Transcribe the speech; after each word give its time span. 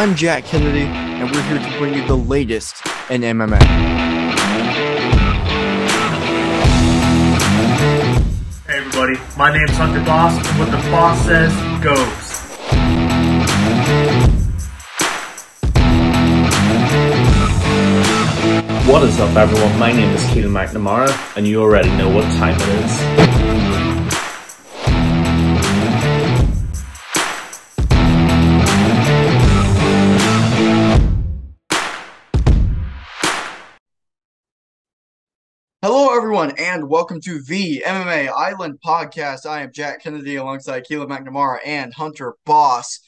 I'm 0.00 0.14
Jack 0.16 0.46
Kennedy, 0.46 0.84
and 0.84 1.30
we're 1.30 1.42
here 1.42 1.58
to 1.58 1.78
bring 1.78 1.92
you 1.92 2.06
the 2.06 2.16
latest 2.16 2.82
in 3.10 3.20
MMA. 3.20 3.60
Hey 8.66 8.78
everybody, 8.78 9.18
my 9.36 9.52
name's 9.52 9.76
Hunter 9.76 10.02
Boss, 10.02 10.34
and 10.38 10.58
what 10.58 10.70
the 10.70 10.78
boss 10.90 11.22
says 11.26 11.52
goes. 11.84 12.30
What 18.88 19.02
is 19.02 19.20
up, 19.20 19.36
everyone? 19.36 19.78
My 19.78 19.92
name 19.92 20.14
is 20.14 20.22
Keelan 20.28 20.66
McNamara, 20.66 21.36
and 21.36 21.46
you 21.46 21.60
already 21.60 21.90
know 21.98 22.08
what 22.08 22.24
time 22.38 22.58
it 22.58 22.68
is. 22.86 23.39
Everyone, 36.20 36.52
and 36.58 36.86
welcome 36.86 37.18
to 37.18 37.40
the 37.44 37.82
MMA 37.86 38.28
Island 38.28 38.78
podcast. 38.84 39.46
I 39.46 39.62
am 39.62 39.72
Jack 39.72 40.02
Kennedy 40.02 40.36
alongside 40.36 40.84
Keelan 40.84 41.08
McNamara 41.08 41.60
and 41.64 41.94
Hunter 41.94 42.34
Boss. 42.44 43.00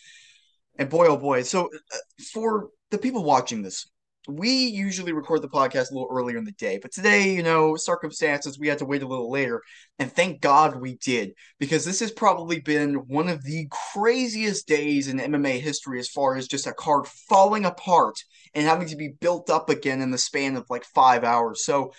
And 0.79 0.89
boy, 0.89 1.09
oh 1.09 1.19
boy. 1.19 1.43
So, 1.43 1.67
uh, 1.67 1.99
for 2.33 2.71
the 2.91 2.97
people 2.97 3.23
watching 3.23 3.61
this, 3.61 3.87
we 4.29 4.49
usually 4.49 5.13
record 5.13 5.43
the 5.43 5.51
podcast 5.51 5.91
a 5.91 5.95
little 5.95 6.09
earlier 6.11 6.39
in 6.39 6.45
the 6.45 6.53
day, 6.53 6.79
but 6.81 6.91
today, 6.91 7.35
you 7.35 7.43
know, 7.43 7.77
circumstances, 7.77 8.59
we 8.59 8.69
had 8.69 8.79
to 8.79 8.87
wait 8.87 9.03
a 9.03 9.07
little 9.07 9.31
later. 9.31 9.61
And 9.99 10.11
thank 10.11 10.41
God 10.41 10.81
we 10.81 10.97
did, 10.97 11.35
because 11.59 11.85
this 11.85 12.01
has 12.01 12.13
probably 12.13 12.61
been 12.61 12.95
one 12.95 13.29
of 13.29 13.45
the 13.45 13.69
craziest 13.93 14.67
days 14.67 15.09
in 15.09 15.19
MMA 15.19 15.61
history 15.61 16.01
as 16.01 16.09
far 16.09 16.35
as 16.35 16.49
just 16.49 16.67
a 16.67 16.73
card 16.73 17.07
falling 17.29 17.67
apart 17.67 18.15
and 18.55 18.67
having 18.67 18.89
to 18.89 18.97
be 18.97 19.13
built 19.21 19.51
up 19.51 19.69
again 19.69 20.01
in 20.01 20.11
the 20.11 20.17
span 20.17 20.57
of 20.57 20.65
like 20.71 20.85
five 20.95 21.25
hours. 21.25 21.63
So, 21.63 21.93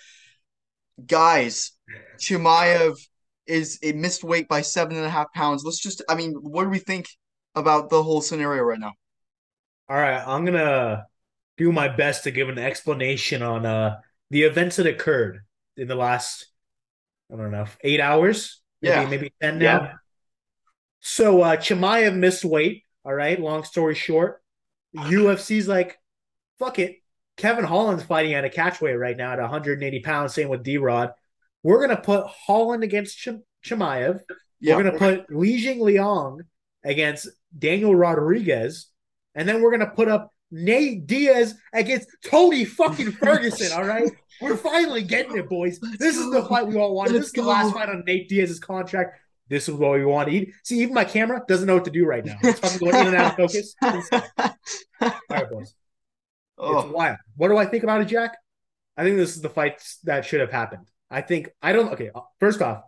guys, 1.06 1.72
Chimaev 2.18 2.96
is 3.46 3.78
a 3.82 3.92
missed 3.92 4.24
weight 4.24 4.48
by 4.48 4.62
seven 4.62 4.96
and 4.96 5.04
a 5.06 5.10
half 5.10 5.32
pounds. 5.34 5.64
Let's 5.64 5.80
just, 5.80 6.02
I 6.08 6.14
mean, 6.14 6.34
what 6.34 6.64
do 6.64 6.70
we 6.70 6.78
think 6.78 7.06
about 7.54 7.90
the 7.90 8.02
whole 8.02 8.20
scenario 8.20 8.62
right 8.62 8.80
now? 8.80 8.92
All 9.88 9.96
right, 9.96 10.22
I'm 10.26 10.44
gonna 10.44 11.06
do 11.56 11.70
my 11.72 11.88
best 11.88 12.24
to 12.24 12.30
give 12.30 12.48
an 12.48 12.58
explanation 12.58 13.42
on 13.42 13.66
uh 13.66 13.96
the 14.30 14.42
events 14.42 14.76
that 14.76 14.86
occurred 14.86 15.40
in 15.76 15.88
the 15.88 15.94
last 15.94 16.46
I 17.32 17.36
don't 17.36 17.50
know 17.50 17.66
eight 17.82 18.00
hours, 18.00 18.60
maybe 18.82 18.94
Yeah. 18.94 19.08
maybe 19.08 19.32
ten 19.40 19.58
now. 19.58 19.80
Yeah. 19.82 19.92
So 21.00 21.42
uh 21.42 21.56
Chimaev 21.56 22.16
missed 22.16 22.44
weight. 22.44 22.84
All 23.04 23.14
right, 23.14 23.38
long 23.38 23.64
story 23.64 23.94
short, 23.94 24.42
UFC's 24.96 25.68
like, 25.68 25.98
fuck 26.58 26.78
it. 26.78 26.96
Kevin 27.36 27.64
Holland's 27.64 28.04
fighting 28.04 28.34
at 28.34 28.44
a 28.44 28.48
catchweight 28.48 28.98
right 28.98 29.16
now 29.16 29.32
at 29.32 29.40
180 29.40 30.00
pounds. 30.00 30.34
Same 30.34 30.48
with 30.48 30.62
D 30.62 30.78
Rod. 30.78 31.10
We're 31.62 31.80
gonna 31.80 32.00
put 32.00 32.26
Holland 32.26 32.84
against 32.84 33.18
Ch- 33.18 33.28
Chimaev. 33.64 34.20
Yeah, 34.60 34.76
We're 34.76 34.84
gonna 34.84 34.98
put 34.98 35.34
Li 35.34 35.58
Jing 35.60 35.80
Liang 35.80 36.40
against 36.84 37.28
Daniel 37.58 37.94
Rodriguez, 37.94 38.86
and 39.34 39.48
then 39.48 39.62
we're 39.62 39.70
gonna 39.70 39.90
put 39.90 40.08
up 40.08 40.30
Nate 40.50 41.06
Diaz 41.06 41.54
against 41.72 42.08
Tony 42.24 42.64
fucking 42.64 43.12
Ferguson. 43.22 43.72
all 43.76 43.84
right, 43.84 44.10
we're 44.40 44.56
finally 44.56 45.02
getting 45.02 45.36
it, 45.36 45.48
boys. 45.48 45.80
This 45.98 46.16
is 46.16 46.30
the 46.30 46.44
fight 46.44 46.66
we 46.66 46.76
all 46.76 46.94
wanted. 46.94 47.14
Let's 47.14 47.24
this 47.24 47.26
is 47.28 47.32
the 47.32 47.42
go. 47.42 47.48
last 47.48 47.72
fight 47.74 47.88
on 47.88 48.04
Nate 48.06 48.28
Diaz's 48.28 48.60
contract. 48.60 49.18
This 49.48 49.68
is 49.68 49.74
what 49.74 49.92
we 49.92 50.04
want 50.04 50.28
to 50.30 50.34
eat. 50.34 50.52
See, 50.62 50.80
even 50.80 50.94
my 50.94 51.04
camera 51.04 51.42
doesn't 51.46 51.66
know 51.66 51.74
what 51.74 51.84
to 51.84 51.90
do 51.90 52.06
right 52.06 52.24
now. 52.24 52.36
It's 52.42 52.60
fucking 52.60 52.78
going 52.78 52.94
in 52.94 53.06
and 53.08 53.16
out 53.16 53.32
of 53.32 53.36
focus. 53.36 53.74
All 53.82 55.12
right, 55.30 55.50
boys. 55.50 55.74
Oh, 56.58 56.78
It's 56.80 56.88
wild. 56.92 57.16
What 57.36 57.48
do 57.48 57.56
I 57.56 57.66
think 57.66 57.82
about 57.84 58.00
it, 58.00 58.06
Jack? 58.06 58.36
I 58.96 59.02
think 59.02 59.16
this 59.16 59.34
is 59.34 59.42
the 59.42 59.48
fight 59.48 59.82
that 60.04 60.24
should 60.24 60.40
have 60.40 60.52
happened. 60.52 60.88
I 61.10 61.20
think 61.20 61.50
I 61.62 61.72
don't. 61.72 61.92
Okay, 61.92 62.10
uh, 62.14 62.20
first 62.40 62.62
off, 62.62 62.82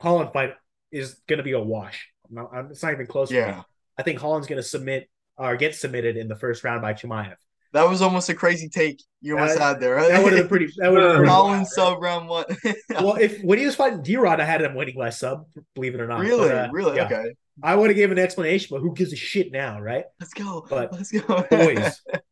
Holland 0.00 0.30
fight 0.32 0.54
is 0.90 1.14
going 1.28 1.38
to 1.38 1.42
be 1.42 1.52
a 1.52 1.60
wash. 1.60 2.08
No, 2.30 2.46
I'm- 2.52 2.68
it's 2.70 2.82
not 2.82 2.92
even 2.92 3.06
close. 3.06 3.30
yeah. 3.30 3.62
I 3.98 4.02
think 4.02 4.18
Holland's 4.18 4.46
going 4.46 4.60
to 4.60 4.66
submit 4.66 5.08
or 5.36 5.56
get 5.56 5.74
submitted 5.74 6.16
in 6.16 6.28
the 6.28 6.36
first 6.36 6.64
round 6.64 6.80
by 6.82 6.94
Chimaev. 6.94 7.36
That 7.74 7.88
was 7.88 8.02
almost 8.02 8.28
a 8.28 8.34
crazy 8.34 8.68
take 8.68 9.02
you 9.22 9.38
almost 9.38 9.58
Uh, 9.58 9.68
had 9.68 9.80
there. 9.80 9.96
That 10.08 10.22
would 10.22 10.32
have 10.34 10.42
been 10.42 10.48
pretty. 10.48 10.72
That 10.76 10.92
would 10.92 11.02
have 11.02 11.16
been 11.22 11.26
wild, 11.28 11.66
sub 11.68 12.02
round 12.02 12.28
one. 12.28 12.44
Well, 12.90 13.14
if 13.16 13.40
when 13.42 13.58
he 13.58 13.64
was 13.66 13.74
fighting 13.74 14.02
D 14.02 14.16
Rod, 14.16 14.40
I 14.40 14.44
had 14.44 14.60
him 14.62 14.74
winning 14.74 14.96
by 14.96 15.08
sub. 15.10 15.46
Believe 15.74 15.94
it 15.94 16.00
or 16.00 16.06
not. 16.06 16.20
really, 16.20 16.48
But, 16.48 16.56
uh, 16.56 16.68
really, 16.72 16.96
yeah. 16.96 17.06
okay. 17.06 17.24
I 17.62 17.74
would 17.74 17.88
have 17.90 17.96
given 17.96 18.18
an 18.18 18.24
explanation, 18.24 18.68
but 18.70 18.80
who 18.80 18.94
gives 18.94 19.12
a 19.12 19.16
shit 19.16 19.52
now, 19.52 19.80
right? 19.80 20.04
Let's 20.20 20.32
go. 20.34 20.66
But, 20.68 20.92
Let's 20.92 21.12
go, 21.12 21.42
Boys, 21.50 22.00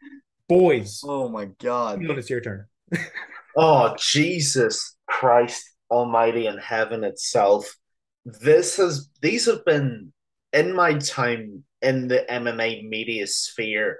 boys. 0.51 1.01
oh 1.05 1.29
my 1.29 1.47
god. 1.61 2.01
Keelan, 2.01 2.19
it's 2.19 2.31
your 2.31 2.41
turn. 2.41 2.67
Oh, 3.57 3.97
Jesus 3.99 4.97
Christ 5.09 5.65
Almighty 5.91 6.47
in 6.47 6.59
heaven 6.59 7.03
itself. 7.03 7.75
This 8.25 8.77
has, 8.77 9.09
these 9.23 9.47
have 9.47 9.65
been, 9.65 10.13
in 10.53 10.75
my 10.75 10.95
time 10.95 11.65
in 11.83 12.09
the 12.09 12.25
MMA 12.31 12.89
media 12.89 13.27
sphere, 13.27 13.99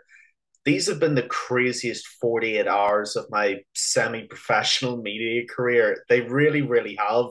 these 0.65 0.87
have 0.87 1.01
been 1.01 1.15
the 1.15 1.23
craziest 1.23 2.07
48 2.21 2.69
hours 2.69 3.17
of 3.17 3.27
my 3.31 3.59
semi 3.75 4.23
professional 4.25 4.99
media 4.99 5.47
career. 5.49 6.05
They 6.09 6.21
really, 6.21 6.63
really 6.63 6.95
have. 6.97 7.27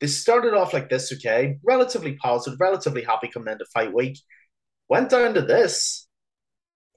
They 0.00 0.08
started 0.08 0.52
off 0.52 0.74
like 0.74 0.90
this, 0.90 1.12
okay? 1.12 1.56
Relatively 1.64 2.16
positive, 2.16 2.60
relatively 2.60 3.02
happy 3.02 3.28
coming 3.32 3.52
into 3.52 3.64
fight 3.72 3.94
week. 3.94 4.18
Went 4.88 5.10
down 5.10 5.34
to 5.34 5.42
this, 5.42 6.06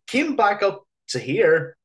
came 0.07 0.35
back 0.35 0.63
up 0.63 0.83
to 1.09 1.19
here, 1.19 1.75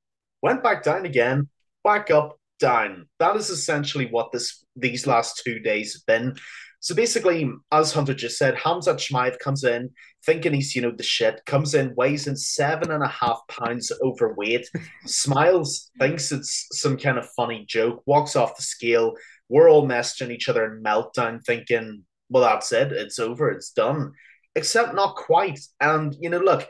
went 0.42 0.62
back 0.62 0.82
down 0.82 1.06
again, 1.06 1.48
back 1.82 2.10
up, 2.10 2.38
down. 2.60 3.08
That 3.18 3.36
is 3.36 3.50
essentially 3.50 4.06
what 4.06 4.32
this 4.32 4.64
these 4.76 5.06
last 5.06 5.42
two 5.44 5.58
days 5.60 5.94
have 5.94 6.06
been. 6.06 6.36
So 6.80 6.94
basically, 6.94 7.50
as 7.72 7.92
Hunter 7.92 8.12
just 8.12 8.36
said, 8.36 8.56
Hamza 8.56 8.94
Chimaev 8.94 9.38
comes 9.38 9.64
in 9.64 9.90
thinking 10.26 10.52
he's, 10.52 10.76
you 10.76 10.82
know, 10.82 10.90
the 10.90 11.02
shit, 11.02 11.40
comes 11.46 11.74
in, 11.74 11.94
weighs 11.94 12.26
in 12.26 12.36
seven 12.36 12.90
and 12.90 13.02
a 13.02 13.08
half 13.08 13.40
pounds 13.48 13.90
overweight, 14.02 14.68
smiles, 15.06 15.90
thinks 15.98 16.30
it's 16.30 16.66
some 16.72 16.98
kind 16.98 17.16
of 17.16 17.26
funny 17.30 17.64
joke, 17.66 18.02
walks 18.04 18.36
off 18.36 18.56
the 18.56 18.62
scale. 18.62 19.14
We're 19.48 19.70
all 19.70 19.88
messaging 19.88 20.30
each 20.30 20.48
other 20.50 20.64
in 20.74 20.82
meltdown, 20.82 21.42
thinking, 21.44 22.04
well, 22.28 22.42
that's 22.42 22.70
it, 22.72 22.92
it's 22.92 23.18
over, 23.18 23.50
it's 23.50 23.70
done. 23.70 24.12
Except 24.54 24.94
not 24.94 25.16
quite. 25.16 25.60
And, 25.80 26.14
you 26.20 26.28
know, 26.28 26.38
look, 26.38 26.66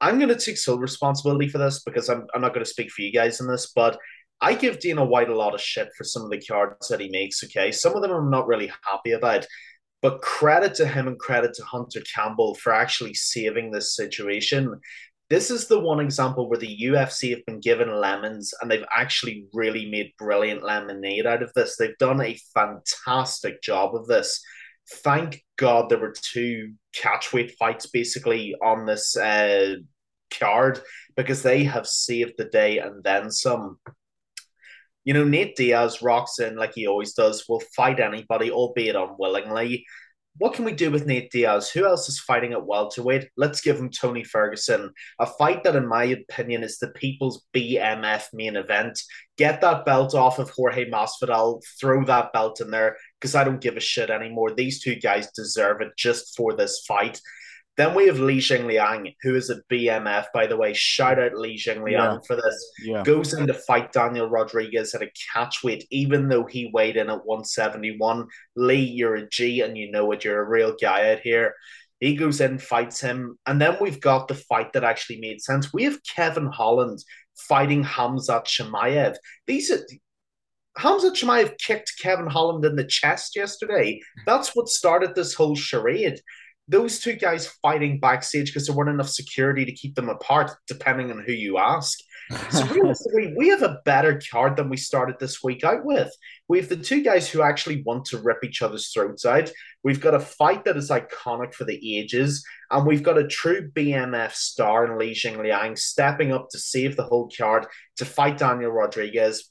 I'm 0.00 0.18
going 0.18 0.28
to 0.28 0.36
take 0.36 0.58
sole 0.58 0.78
responsibility 0.78 1.48
for 1.48 1.58
this 1.58 1.82
because 1.82 2.08
I'm, 2.08 2.26
I'm 2.34 2.40
not 2.40 2.54
going 2.54 2.64
to 2.64 2.70
speak 2.70 2.90
for 2.90 3.02
you 3.02 3.12
guys 3.12 3.40
in 3.40 3.48
this, 3.48 3.72
but 3.74 3.98
I 4.40 4.54
give 4.54 4.78
Dana 4.78 5.04
White 5.04 5.28
a 5.28 5.36
lot 5.36 5.54
of 5.54 5.60
shit 5.60 5.88
for 5.96 6.04
some 6.04 6.22
of 6.22 6.30
the 6.30 6.40
cards 6.40 6.88
that 6.88 7.00
he 7.00 7.08
makes, 7.08 7.42
okay? 7.44 7.72
Some 7.72 7.96
of 7.96 8.02
them 8.02 8.12
I'm 8.12 8.30
not 8.30 8.46
really 8.46 8.70
happy 8.88 9.12
about. 9.12 9.46
But 10.00 10.22
credit 10.22 10.74
to 10.74 10.86
him 10.86 11.08
and 11.08 11.18
credit 11.18 11.54
to 11.54 11.64
Hunter 11.64 12.00
Campbell 12.14 12.54
for 12.54 12.72
actually 12.72 13.14
saving 13.14 13.72
this 13.72 13.96
situation. 13.96 14.78
This 15.28 15.50
is 15.50 15.66
the 15.66 15.80
one 15.80 15.98
example 15.98 16.48
where 16.48 16.58
the 16.58 16.78
UFC 16.84 17.30
have 17.30 17.44
been 17.46 17.60
given 17.60 18.00
lemons 18.00 18.54
and 18.60 18.70
they've 18.70 18.84
actually 18.94 19.46
really 19.52 19.90
made 19.90 20.12
brilliant 20.16 20.62
lemonade 20.62 21.26
out 21.26 21.42
of 21.42 21.52
this. 21.54 21.76
They've 21.76 21.98
done 21.98 22.20
a 22.20 22.38
fantastic 22.54 23.60
job 23.60 23.96
of 23.96 24.06
this. 24.06 24.40
Thank 24.88 25.42
God 25.58 25.90
there 25.90 25.98
were 25.98 26.14
two 26.14 26.72
catchweight 26.96 27.56
fights 27.56 27.86
basically 27.86 28.54
on 28.62 28.86
this 28.86 29.16
uh, 29.16 29.74
card 30.32 30.80
because 31.16 31.42
they 31.42 31.64
have 31.64 31.86
saved 31.86 32.34
the 32.38 32.46
day 32.46 32.78
and 32.78 33.04
then 33.04 33.30
some. 33.30 33.78
You 35.04 35.14
know, 35.14 35.24
Nate 35.24 35.56
Diaz 35.56 36.02
rocks 36.02 36.38
in 36.38 36.56
like 36.56 36.74
he 36.74 36.86
always 36.86 37.14
does, 37.14 37.44
will 37.48 37.62
fight 37.74 37.98
anybody, 37.98 38.50
albeit 38.50 38.94
unwillingly. 38.94 39.86
What 40.36 40.52
can 40.52 40.64
we 40.64 40.72
do 40.72 40.90
with 40.90 41.06
Nate 41.06 41.32
Diaz? 41.32 41.70
Who 41.70 41.86
else 41.86 42.08
is 42.08 42.20
fighting 42.20 42.52
at 42.52 42.66
welterweight? 42.66 43.30
Let's 43.36 43.60
give 43.60 43.78
him 43.78 43.90
Tony 43.90 44.22
Ferguson, 44.22 44.92
a 45.18 45.26
fight 45.26 45.64
that, 45.64 45.76
in 45.76 45.88
my 45.88 46.04
opinion, 46.04 46.62
is 46.62 46.78
the 46.78 46.88
people's 46.88 47.46
BMF 47.56 48.26
main 48.34 48.54
event. 48.54 49.00
Get 49.38 49.62
that 49.62 49.84
belt 49.84 50.14
off 50.14 50.38
of 50.38 50.50
Jorge 50.50 50.88
Masvidal, 50.90 51.62
throw 51.80 52.04
that 52.04 52.32
belt 52.32 52.60
in 52.60 52.70
there 52.70 52.98
because 53.20 53.34
I 53.34 53.44
don't 53.44 53.60
give 53.60 53.76
a 53.76 53.80
shit 53.80 54.10
anymore. 54.10 54.52
These 54.54 54.82
two 54.82 54.94
guys 54.96 55.30
deserve 55.32 55.80
it 55.80 55.88
just 55.96 56.36
for 56.36 56.54
this 56.54 56.84
fight. 56.86 57.20
Then 57.76 57.94
we 57.94 58.06
have 58.08 58.18
Li 58.18 58.38
Jingliang, 58.38 59.14
who 59.22 59.36
is 59.36 59.50
a 59.50 59.62
BMF, 59.70 60.26
by 60.34 60.48
the 60.48 60.56
way. 60.56 60.72
Shout 60.74 61.20
out 61.20 61.34
Li 61.36 61.56
Jingliang 61.56 61.90
Yeah. 61.92 62.18
for 62.26 62.34
this 62.34 62.72
Yeah. 62.82 63.02
goes 63.04 63.34
in 63.34 63.46
to 63.46 63.54
fight 63.54 63.92
Daniel 63.92 64.28
Rodriguez 64.28 64.94
at 64.96 65.02
a 65.02 65.12
catchweight, 65.32 65.84
even 65.92 66.28
though 66.28 66.44
he 66.44 66.70
weighed 66.74 66.96
in 66.96 67.08
at 67.08 67.24
171. 67.24 68.26
Lee, 68.56 68.80
you're 68.80 69.14
a 69.14 69.28
G 69.28 69.60
and 69.60 69.78
you 69.78 69.92
know 69.92 70.10
it, 70.10 70.24
you're 70.24 70.42
a 70.42 70.48
real 70.48 70.74
guy 70.80 71.12
out 71.12 71.20
here. 71.20 71.54
He 72.00 72.14
goes 72.16 72.40
in, 72.40 72.58
fights 72.58 73.00
him, 73.00 73.38
and 73.46 73.60
then 73.60 73.76
we've 73.80 74.00
got 74.00 74.26
the 74.28 74.34
fight 74.34 74.72
that 74.72 74.84
actually 74.84 75.20
made 75.20 75.40
sense. 75.40 75.72
We 75.72 75.84
have 75.84 75.98
Kevin 76.02 76.46
Holland 76.46 76.98
fighting 77.48 77.84
Khamzat 77.84 78.44
Chimaev. 78.46 79.16
These 79.46 79.70
are 79.70 79.78
Khamzat 80.78 81.14
Chimaev 81.14 81.58
kicked 81.58 81.94
Kevin 82.00 82.28
Holland 82.28 82.64
in 82.64 82.76
the 82.76 82.84
chest 82.84 83.34
yesterday. 83.34 84.00
That's 84.26 84.54
what 84.54 84.68
started 84.68 85.14
this 85.14 85.34
whole 85.34 85.56
charade. 85.56 86.20
those 86.70 87.00
two 87.00 87.14
guys 87.14 87.46
fighting 87.62 87.98
backstage 87.98 88.48
because 88.48 88.66
there 88.66 88.76
weren't 88.76 88.90
enough 88.90 89.08
security 89.08 89.64
to 89.64 89.72
keep 89.72 89.94
them 89.94 90.10
apart, 90.10 90.50
depending 90.66 91.10
on 91.10 91.18
who 91.18 91.32
you 91.32 91.56
ask. 91.56 91.98
So 92.50 92.62
realistically, 92.74 93.32
we 93.36 93.48
have 93.48 93.62
a 93.62 93.80
better 93.86 94.20
card 94.30 94.56
than 94.56 94.68
we 94.68 94.76
started 94.76 95.16
this 95.18 95.42
week 95.42 95.64
out 95.64 95.84
with. 95.84 96.12
We 96.46 96.58
have 96.58 96.68
the 96.68 96.76
two 96.76 97.02
guys 97.02 97.26
who 97.26 97.40
actually 97.40 97.82
want 97.84 98.04
to 98.06 98.18
rip 98.18 98.44
each 98.44 98.60
other's 98.60 98.92
throats 98.92 99.24
out. 99.24 99.50
We've 99.82 100.00
got 100.00 100.14
a 100.14 100.20
fight 100.20 100.66
that 100.66 100.76
is 100.76 100.90
iconic 100.90 101.54
for 101.54 101.64
the 101.64 101.98
ages, 101.98 102.44
and 102.70 102.86
we've 102.86 103.02
got 103.02 103.16
a 103.16 103.26
true 103.26 103.70
BMF 103.70 104.32
star 104.32 104.84
in 104.84 104.98
Li 104.98 105.14
Jingliang 105.14 105.78
stepping 105.78 106.32
up 106.32 106.50
to 106.50 106.58
save 106.58 106.96
the 106.96 107.04
whole 107.04 107.30
card 107.36 107.66
to 107.96 108.04
fight 108.04 108.36
Daniel 108.36 108.70
Rodriguez. 108.70 109.50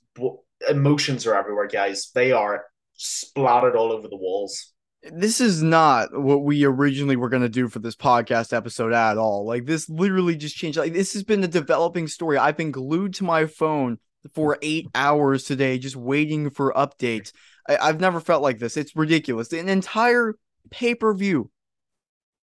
Emotions 0.69 1.25
are 1.27 1.35
everywhere, 1.35 1.67
guys. 1.67 2.11
They 2.13 2.31
are 2.31 2.65
splattered 2.93 3.75
all 3.75 3.91
over 3.91 4.07
the 4.07 4.17
walls 4.17 4.73
this 5.11 5.39
is 5.39 5.61
not 5.61 6.19
what 6.19 6.43
we 6.43 6.65
originally 6.65 7.15
were 7.15 7.29
going 7.29 7.43
to 7.43 7.49
do 7.49 7.67
for 7.67 7.79
this 7.79 7.95
podcast 7.95 8.53
episode 8.53 8.93
at 8.93 9.17
all. 9.17 9.45
Like 9.45 9.65
this 9.65 9.89
literally 9.89 10.35
just 10.35 10.55
changed. 10.55 10.77
Like 10.77 10.93
this 10.93 11.13
has 11.13 11.23
been 11.23 11.43
a 11.43 11.47
developing 11.47 12.07
story. 12.07 12.37
I've 12.37 12.57
been 12.57 12.71
glued 12.71 13.13
to 13.15 13.23
my 13.23 13.45
phone 13.45 13.99
for 14.33 14.57
eight 14.61 14.87
hours 14.95 15.43
today, 15.43 15.77
just 15.77 15.95
waiting 15.95 16.49
for 16.49 16.73
updates. 16.73 17.31
I, 17.67 17.87
have 17.87 17.99
never 17.99 18.19
felt 18.19 18.43
like 18.43 18.59
this. 18.59 18.77
It's 18.77 18.95
ridiculous. 18.95 19.51
An 19.53 19.69
entire 19.69 20.35
pay 20.71 20.95
per 20.95 21.13
view 21.13 21.51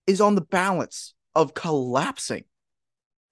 is 0.07 0.21
on 0.21 0.35
the 0.35 0.41
balance 0.41 1.13
of 1.35 1.53
collapsing. 1.53 2.45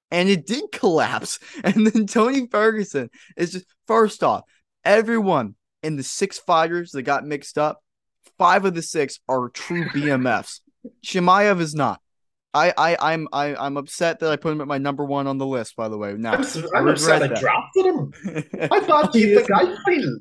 And 0.10 0.30
it 0.30 0.46
did 0.46 0.72
collapse. 0.72 1.40
And 1.64 1.88
then 1.88 2.08
Tony 2.08 2.48
Ferguson 2.48 3.10
is 3.36 3.52
just 3.52 3.66
first 3.88 4.24
off, 4.24 4.44
everyone 4.88 5.56
in 5.84 5.98
the 5.98 6.04
six 6.04 6.39
fighters 6.39 6.92
that 6.92 7.04
got 7.04 7.25
mixed 7.25 7.57
up 7.57 7.84
five 8.38 8.66
of 8.66 8.74
the 8.74 8.81
six 8.81 9.19
are 9.28 9.50
true 9.50 9.86
BMFs. 9.89 10.62
Chimaev 11.06 11.60
is 11.60 11.75
not. 11.75 12.01
I, 12.54 12.74
I 12.78 13.13
I'm 13.13 13.28
I, 13.31 13.56
I'm 13.56 13.78
upset 13.78 14.19
that 14.19 14.31
I 14.31 14.36
put 14.36 14.54
him 14.54 14.62
at 14.62 14.68
my 14.68 14.78
number 14.78 15.06
one 15.06 15.28
on 15.28 15.38
the 15.38 15.45
list. 15.45 15.75
By 15.75 15.89
the 15.89 15.98
way, 15.98 16.13
now 16.13 16.34
I'm, 16.34 16.45
I'm 16.75 16.88
upset 16.88 17.22
I 17.22 17.28
drafted 17.28 17.86
him. 17.86 18.13
I 18.72 18.80
thought 18.80 19.13
think 19.13 19.51
I 19.54 19.75
feel. 19.86 20.18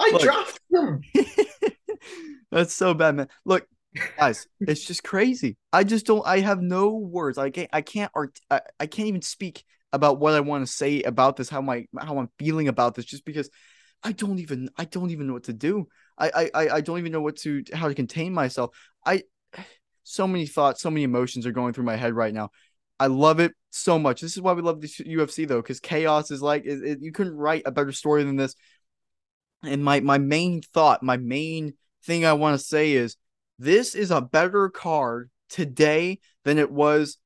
I 0.00 0.10
Look, 0.12 0.22
drafted 0.22 0.62
him. 0.72 1.02
That's 2.50 2.72
so 2.72 2.94
bad, 2.94 3.14
man. 3.14 3.28
Look, 3.44 3.68
guys, 4.18 4.48
it's 4.60 4.84
just 4.84 5.04
crazy. 5.04 5.58
I 5.72 5.84
just 5.84 6.06
don't. 6.06 6.26
I 6.26 6.40
have 6.40 6.60
no 6.60 6.96
words. 6.96 7.38
I 7.38 7.50
can't. 7.50 7.70
I 7.72 7.82
can't. 7.82 8.10
Art. 8.14 8.36
I, 8.50 8.62
I 8.80 8.86
can't 8.86 9.08
even 9.08 9.22
speak 9.22 9.62
about 9.92 10.18
what 10.18 10.34
I 10.34 10.40
want 10.40 10.66
to 10.66 10.72
say 10.72 11.02
about 11.02 11.36
this. 11.36 11.48
How 11.48 11.60
my 11.60 11.86
how 11.96 12.18
I'm 12.18 12.30
feeling 12.38 12.68
about 12.68 12.94
this. 12.94 13.04
Just 13.04 13.24
because 13.24 13.48
I 14.02 14.12
don't 14.12 14.38
even. 14.38 14.70
I 14.76 14.84
don't 14.84 15.10
even 15.10 15.26
know 15.26 15.32
what 15.32 15.44
to 15.44 15.52
do. 15.52 15.88
I, 16.18 16.50
I 16.54 16.68
I 16.68 16.80
don't 16.80 16.98
even 16.98 17.12
know 17.12 17.20
what 17.20 17.36
to 17.38 17.62
how 17.72 17.88
to 17.88 17.94
contain 17.94 18.32
myself. 18.32 18.76
I 19.04 19.24
so 20.04 20.26
many 20.26 20.46
thoughts, 20.46 20.80
so 20.80 20.90
many 20.90 21.02
emotions 21.02 21.46
are 21.46 21.52
going 21.52 21.72
through 21.72 21.84
my 21.84 21.96
head 21.96 22.14
right 22.14 22.32
now. 22.32 22.50
I 22.98 23.08
love 23.08 23.40
it 23.40 23.52
so 23.70 23.98
much. 23.98 24.20
This 24.20 24.36
is 24.36 24.40
why 24.40 24.52
we 24.52 24.62
love 24.62 24.80
the 24.80 24.88
UFC 24.88 25.46
though, 25.46 25.60
because 25.60 25.80
chaos 25.80 26.30
is 26.30 26.40
like 26.40 26.64
it, 26.64 26.82
it, 26.82 26.98
you 27.02 27.12
couldn't 27.12 27.36
write 27.36 27.62
a 27.66 27.72
better 27.72 27.92
story 27.92 28.24
than 28.24 28.36
this. 28.36 28.54
And 29.62 29.84
my 29.84 30.00
my 30.00 30.18
main 30.18 30.62
thought, 30.62 31.02
my 31.02 31.16
main 31.16 31.74
thing 32.04 32.24
I 32.24 32.34
want 32.34 32.58
to 32.58 32.64
say 32.64 32.92
is 32.92 33.16
this 33.58 33.94
is 33.94 34.10
a 34.10 34.20
better 34.20 34.70
card 34.70 35.30
today 35.50 36.20
than 36.44 36.58
it 36.58 36.70
was 36.70 37.18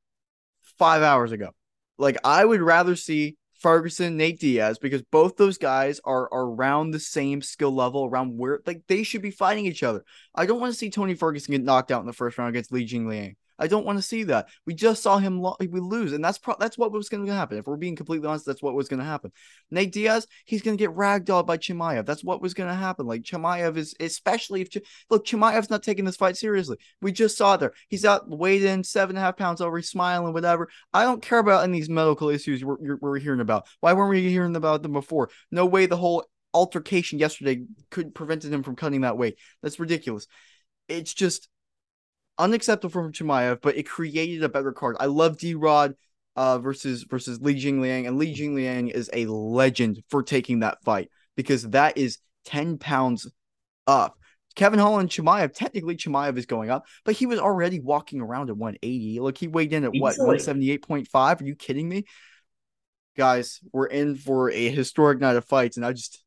five 0.79 1.03
hours 1.03 1.33
ago. 1.33 1.51
Like 1.99 2.17
I 2.25 2.45
would 2.45 2.63
rather 2.63 2.97
see 2.97 3.37
Ferguson, 3.61 4.17
Nate 4.17 4.41
Diaz, 4.41 4.79
because 4.79 5.03
both 5.03 5.37
those 5.37 5.59
guys 5.59 6.01
are, 6.05 6.29
around 6.33 6.91
the 6.91 7.01
same 7.01 7.43
skill 7.43 7.73
level, 7.73 8.07
around 8.07 8.39
where 8.39 8.61
like 8.67 8.83
they 8.89 9.03
should 9.03 9.23
be 9.23 9.31
fighting 9.31 9.67
each 9.67 9.83
other. 9.83 10.05
I 10.35 10.47
don't 10.47 10.61
want 10.61 10.73
to 10.73 10.79
see 10.79 10.91
Tony 10.91 11.15
Ferguson 11.15 11.53
get 11.53 11.63
knocked 11.63 11.91
out 11.91 12.01
in 12.01 12.07
the 12.07 12.13
first 12.13 12.39
round 12.39 12.49
against 12.49 12.73
Li 12.73 12.87
Jingliang. 12.87 13.37
I 13.61 13.67
don't 13.67 13.85
want 13.85 13.99
to 13.99 14.03
see 14.03 14.25
that. 14.25 14.49
We 14.67 14.75
just 14.75 15.03
saw 15.03 15.19
him 15.19 15.41
lo- 15.41 15.57
we 15.61 15.81
lose, 15.81 16.13
and 16.13 16.25
that's 16.25 16.39
pro- 16.39 16.57
that's 16.59 16.79
what 16.79 16.93
was 16.93 17.09
going 17.09 17.27
to 17.27 17.33
happen. 17.33 17.59
If 17.59 17.67
we're 17.67 17.77
being 17.77 17.97
completely 17.97 18.27
honest, 18.27 18.47
that's 18.47 18.63
what 18.63 18.75
was 18.75 18.89
going 18.89 19.01
to 19.01 19.07
happen. 19.07 19.33
Nate 19.71 19.93
Diaz, 19.93 20.27
he's 20.47 20.63
going 20.63 20.77
to 20.77 20.83
get 20.83 20.97
ragdolled 20.97 21.47
by 21.47 21.59
Chimaev. 21.59 22.07
That's 22.07 22.25
what 22.25 22.43
was 22.43 22.55
going 22.55 22.69
to 22.69 22.75
happen. 22.75 23.07
Like 23.07 23.23
Chimaev 23.23 23.77
is, 23.77 23.95
especially 24.01 24.63
if 24.63 24.71
Ch- 24.71 24.79
look, 25.11 25.27
Chimaev's 25.27 25.71
not 25.71 25.83
taking 25.83 26.05
this 26.05 26.17
fight 26.17 26.37
seriously. 26.37 26.79
We 27.03 27.13
just 27.13 27.37
saw 27.37 27.57
there. 27.57 27.73
He's 27.89 28.05
out 28.05 28.29
weighed 28.29 28.63
in 28.63 28.83
seven 28.83 29.17
and 29.17 29.23
a 29.23 29.27
half 29.27 29.37
pounds 29.37 29.61
over, 29.61 29.81
smiling, 29.83 30.33
whatever. 30.33 30.69
I 30.93 31.05
don't 31.05 31.23
care 31.23 31.39
about 31.39 31.63
any 31.63 31.79
of 31.79 31.83
these 31.83 31.91
medical 31.91 32.31
issues 32.31 32.65
we're, 32.65 32.97
we're 33.01 33.19
hearing 33.19 33.41
about. 33.41 33.67
Why 33.81 33.93
weren't 33.93 34.11
we 34.11 34.29
hearing 34.31 34.57
about 34.57 34.83
them 34.83 34.93
before? 34.93 35.31
No 35.51 35.67
way. 35.67 35.87
The 35.87 35.97
whole 35.97 36.25
altercation 36.53 37.19
yesterday 37.19 37.65
could 37.91 38.15
prevented 38.15 38.53
him 38.53 38.63
from 38.63 38.77
cutting 38.77 39.03
that 39.03 39.19
weight. 39.19 39.37
That's 39.63 39.79
ridiculous. 39.79 40.27
It's 40.89 41.15
just 41.15 41.49
unacceptable 42.41 42.91
from 42.91 43.13
Chimaev, 43.13 43.61
but 43.61 43.77
it 43.77 43.89
created 43.89 44.43
a 44.43 44.49
better 44.49 44.73
card. 44.73 44.97
I 44.99 45.07
love 45.07 45.39
D 45.39 45.55
Rod 45.55 45.95
uh, 46.37 46.59
versus 46.59 47.05
versus 47.05 47.41
Li 47.41 47.55
Jingliang, 47.55 48.09
and 48.09 48.19
Li 48.19 48.35
Jingliang 48.35 48.91
is 48.91 49.11
a 49.13 49.27
legend 49.27 50.03
for 50.09 50.23
taking 50.23 50.61
that 50.61 50.83
fight 50.83 51.11
because 51.37 51.69
that 51.71 51.97
is 51.97 52.19
10 52.47 52.79
pounds 52.79 53.31
up. 53.87 54.17
Kevin 54.57 54.81
Holland, 54.81 55.11
Chimaev, 55.11 55.55
technically 55.55 55.97
Chimaev 55.97 56.37
is 56.37 56.47
going 56.47 56.71
up, 56.71 56.85
but 57.05 57.15
he 57.15 57.27
was 57.27 57.39
already 57.39 57.79
walking 57.79 58.21
around 58.21 58.51
at 58.51 58.57
180. 58.57 59.21
Look, 59.21 59.39
he 59.39 59.47
weighed 59.47 59.73
in 59.73 59.85
at 59.85 59.93
what, 59.95 60.17
178.5? 60.17 61.41
Are 61.41 61.45
you 61.45 61.55
kidding 61.55 61.89
me? 61.89 62.05
Guys, 63.17 63.61
we're 63.73 63.87
in 63.87 64.17
for 64.17 64.51
a 64.51 64.69
historic 64.71 65.21
night 65.21 65.37
of 65.37 65.45
fights, 65.45 65.77
and 65.77 65.87
I 65.87 65.93
just 65.93 66.25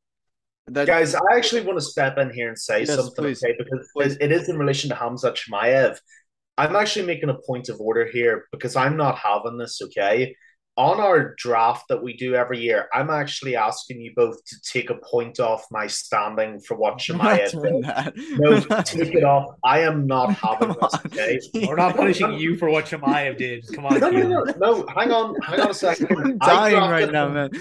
that, 0.68 0.88
Guys, 0.88 1.16
I 1.16 1.20
actually 1.34 1.62
want 1.62 1.78
to 1.80 1.86
step 1.86 2.18
in 2.18 2.32
here 2.32 2.48
and 2.48 2.58
say 2.58 2.80
yes, 2.80 2.96
something, 2.96 3.14
please. 3.16 3.44
okay? 3.44 3.56
Because 3.58 3.88
please. 3.96 4.18
it 4.20 4.32
is 4.32 4.50
in 4.50 4.58
relation 4.58 4.90
to 4.90 4.96
Hamza 4.96 5.34
Chimaev. 5.34 5.98
I'm 6.58 6.76
actually 6.76 7.06
making 7.06 7.30
a 7.30 7.38
point 7.46 7.70
of 7.70 7.80
order 7.82 8.06
here 8.06 8.46
because 8.52 8.76
I'm 8.76 8.96
not 8.96 9.18
having 9.18 9.58
this, 9.58 9.82
okay? 9.82 10.36
On 10.76 11.00
our 11.00 11.36
draft 11.38 11.88
that 11.90 12.02
we 12.02 12.14
do 12.14 12.34
every 12.34 12.60
year, 12.60 12.88
I'm 12.94 13.12
actually 13.12 13.56
asking 13.56 14.02
you 14.02 14.12
both 14.16 14.44
to 14.46 14.56
take 14.62 14.90
a 14.90 14.96
point 14.96 15.40
off 15.40 15.66
my 15.70 15.86
standing 15.86 16.60
for 16.60 16.76
what 16.76 16.98
Chimaev 17.00 17.52
did. 17.52 18.40
No, 18.40 18.60
take 18.84 19.14
it 19.14 19.24
off. 19.24 19.56
I 19.64 19.82
am 19.82 20.08
not 20.08 20.34
having 20.34 20.70
this. 20.70 20.96
Okay, 21.06 21.40
we're 21.68 21.76
not 21.76 21.96
punishing 21.96 22.34
you 22.34 22.58
for 22.58 22.70
what 22.70 22.86
Chimaev 22.86 23.38
did. 23.38 23.66
Come 23.74 23.86
on, 23.86 24.00
no, 24.00 24.10
no, 24.10 24.28
no, 24.28 24.44
no, 24.58 24.88
Hang 24.88 25.12
on, 25.12 25.40
hang 25.42 25.60
on 25.60 25.70
a 25.70 25.74
second. 25.74 26.08
I'm 26.18 26.38
dying 26.40 26.90
right 26.90 27.12
now, 27.12 27.30
man. 27.30 27.52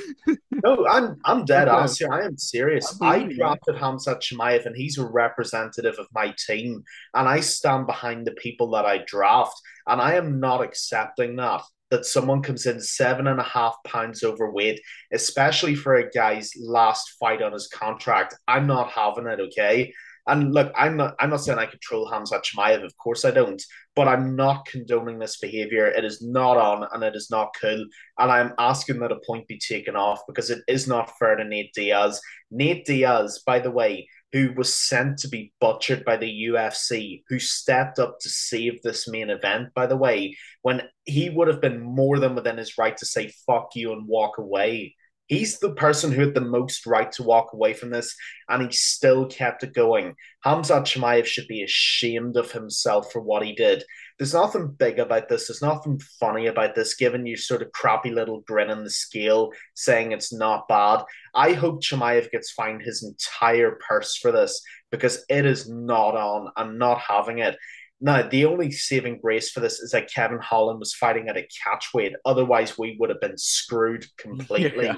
no, 0.64 0.86
I'm 0.86 1.20
I'm 1.24 1.44
dead 1.44 1.68
okay. 1.68 1.76
honest 1.76 1.98
here. 1.98 2.12
I 2.12 2.24
am 2.24 2.38
serious. 2.38 2.96
I 3.02 3.24
drafted 3.24 3.76
Hamza 3.76 4.16
Chimaev, 4.16 4.64
and 4.64 4.74
he's 4.74 4.96
a 4.96 5.04
representative 5.04 5.96
of 5.98 6.06
my 6.14 6.34
team, 6.46 6.82
and 7.14 7.28
I 7.28 7.40
stand 7.40 7.86
behind 7.86 8.26
the 8.26 8.32
people 8.32 8.70
that 8.70 8.86
I 8.86 9.04
draft, 9.06 9.60
and 9.86 10.00
I 10.00 10.14
am 10.14 10.40
not 10.40 10.62
accepting 10.62 11.36
that 11.36 11.62
that 11.93 12.06
someone 12.06 12.41
comes 12.41 12.65
in 12.65 12.81
seven 12.81 13.27
and 13.27 13.39
a 13.39 13.43
half 13.43 13.77
pounds 13.87 14.25
overweight, 14.25 14.81
especially 15.13 15.75
for 15.75 15.96
a 15.96 16.11
guy's 16.11 16.51
last 16.58 17.17
fight 17.20 17.43
on 17.43 17.53
his 17.53 17.69
contract. 17.69 18.34
I'm 18.49 18.67
not 18.67 18.91
having 18.91 19.27
it, 19.27 19.41
okay? 19.41 19.93
And 20.27 20.55
look, 20.55 20.72
I'm 20.75 20.96
not 20.96 21.17
I'm 21.20 21.29
not 21.29 21.43
saying 21.43 21.58
I 21.58 21.67
control 21.67 22.08
Hamza 22.08 22.37
of 22.37 22.96
course 22.96 23.27
I 23.27 23.31
don't, 23.31 23.63
but 23.94 24.08
I'm 24.08 24.37
not 24.37 24.65
condoning 24.65 25.19
this 25.19 25.39
behavior. 25.39 25.87
It 25.87 26.06
is 26.06 26.22
not 26.22 26.56
on 26.56 26.89
and 26.94 27.03
it 27.03 27.15
is 27.15 27.29
not 27.31 27.55
cool. 27.61 27.84
And 28.19 28.32
I'm 28.32 28.55
asking 28.58 29.01
that 29.01 29.13
a 29.13 29.20
point 29.27 29.46
be 29.46 29.58
taken 29.58 29.94
off 29.94 30.20
because 30.27 30.49
it 30.49 30.63
is 30.69 30.89
not 30.89 31.19
fair 31.19 31.37
to 31.37 31.44
Nate 31.44 31.75
Diaz. 31.75 32.22
Nate 32.51 32.87
Diaz, 32.87 33.43
by 33.44 33.58
the 33.58 33.70
way, 33.70 34.08
who 34.32 34.53
was 34.56 34.74
sent 34.74 35.19
to 35.19 35.29
be 35.29 35.53
butchered 35.60 36.05
by 36.05 36.17
the 36.17 36.46
UFC, 36.48 37.22
who 37.29 37.39
stepped 37.39 37.98
up 37.98 38.19
to 38.20 38.29
save 38.29 38.82
this 38.82 39.06
main 39.06 39.31
event, 39.31 39.69
by 39.74 39.86
the 39.86 39.96
way, 39.96 40.36
when 40.62 40.82
he 41.05 41.29
would 41.29 41.48
have 41.48 41.60
been 41.60 41.81
more 41.81 42.19
than 42.19 42.34
within 42.34 42.56
his 42.56 42.79
right 42.79 42.96
to 42.96 43.06
say 43.06 43.32
fuck 43.46 43.70
you 43.74 43.93
and 43.93 44.08
walk 44.08 44.39
away. 44.39 44.94
He's 45.32 45.58
the 45.58 45.72
person 45.72 46.12
who 46.12 46.20
had 46.20 46.34
the 46.34 46.43
most 46.43 46.84
right 46.84 47.10
to 47.12 47.22
walk 47.22 47.55
away 47.55 47.72
from 47.72 47.89
this, 47.89 48.15
and 48.51 48.62
he 48.62 48.70
still 48.70 49.24
kept 49.24 49.62
it 49.62 49.72
going. 49.72 50.15
Khamzat 50.44 50.82
Chimaev 50.82 51.24
should 51.24 51.48
be 51.48 51.62
ashamed 51.62 52.36
of 52.36 52.53
himself 52.53 53.10
for 53.10 53.22
what 53.22 53.43
he 53.43 53.55
did. 53.55 53.82
There's 54.19 54.34
nothing 54.34 54.77
big 54.79 54.98
about 54.98 55.31
this. 55.31 55.48
There's 55.48 55.62
nothing 55.62 55.98
funny 56.20 56.48
about 56.48 56.74
this, 56.74 56.96
given 56.96 57.24
you 57.24 57.39
sort 57.39 57.62
of 57.62 57.72
crappy 57.72 58.10
little 58.10 58.43
grin 58.43 58.70
on 58.70 58.84
the 58.84 58.91
scale 58.91 59.53
saying 59.72 60.12
it's 60.12 60.34
not 60.34 60.69
bad. 60.69 61.03
I 61.34 61.55
hope 61.55 61.82
Chimaev 61.82 62.31
gets 62.31 62.51
fined 62.51 62.82
his 62.82 63.03
entire 63.03 63.79
purse 63.89 64.19
for 64.19 64.32
this 64.32 64.62
because 64.91 65.24
it 65.31 65.46
is 65.46 65.67
not 65.67 66.15
on. 66.15 66.53
I'm 66.58 66.77
not 66.77 67.01
having 67.01 67.39
it. 67.39 67.56
Now, 68.03 68.29
the 68.29 68.44
only 68.44 68.70
saving 68.70 69.20
grace 69.22 69.51
for 69.51 69.60
this 69.60 69.79
is 69.79 69.93
that 69.93 70.12
Kevin 70.12 70.41
Holland 70.41 70.81
was 70.81 70.93
fighting 70.93 71.29
at 71.29 71.39
a 71.39 71.48
catch 71.65 71.94
weight. 71.94 72.12
Otherwise, 72.27 72.77
we 72.77 72.96
would 72.98 73.10
have 73.10 73.20
been 73.20 73.39
screwed 73.39 74.05
completely. 74.19 74.86
Yeah. 74.86 74.96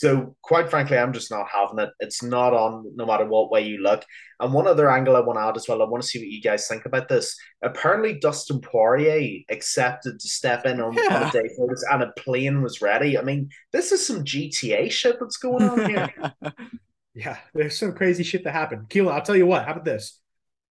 So, 0.00 0.34
quite 0.40 0.70
frankly, 0.70 0.96
I'm 0.96 1.12
just 1.12 1.30
not 1.30 1.46
having 1.52 1.78
it. 1.78 1.90
It's 2.00 2.22
not 2.22 2.54
on 2.54 2.90
no 2.96 3.04
matter 3.04 3.26
what 3.26 3.50
way 3.50 3.66
you 3.66 3.82
look. 3.82 4.02
And 4.40 4.54
one 4.54 4.66
other 4.66 4.90
angle 4.90 5.14
I 5.14 5.20
want 5.20 5.38
to 5.38 5.42
add 5.42 5.58
as 5.58 5.68
well, 5.68 5.82
I 5.82 5.84
want 5.84 6.02
to 6.02 6.08
see 6.08 6.18
what 6.18 6.28
you 6.28 6.40
guys 6.40 6.66
think 6.66 6.86
about 6.86 7.10
this. 7.10 7.36
Apparently, 7.62 8.18
Dustin 8.18 8.62
Poirier 8.62 9.42
accepted 9.50 10.18
to 10.18 10.26
step 10.26 10.64
in 10.64 10.80
on, 10.80 10.94
yeah. 10.94 11.16
on 11.16 11.28
a 11.28 11.30
day 11.30 11.50
notice 11.58 11.84
and 11.90 12.02
a 12.02 12.12
plane 12.16 12.62
was 12.62 12.80
ready. 12.80 13.18
I 13.18 13.20
mean, 13.20 13.50
this 13.74 13.92
is 13.92 14.06
some 14.06 14.24
GTA 14.24 14.90
shit 14.90 15.18
that's 15.20 15.36
going 15.36 15.68
on 15.68 15.90
here. 15.90 16.14
yeah, 17.14 17.36
there's 17.52 17.78
some 17.78 17.92
crazy 17.92 18.22
shit 18.22 18.44
that 18.44 18.54
happened. 18.54 18.88
Keela, 18.88 19.12
I'll 19.12 19.20
tell 19.20 19.36
you 19.36 19.44
what, 19.44 19.66
how 19.66 19.72
about 19.72 19.84
this? 19.84 20.18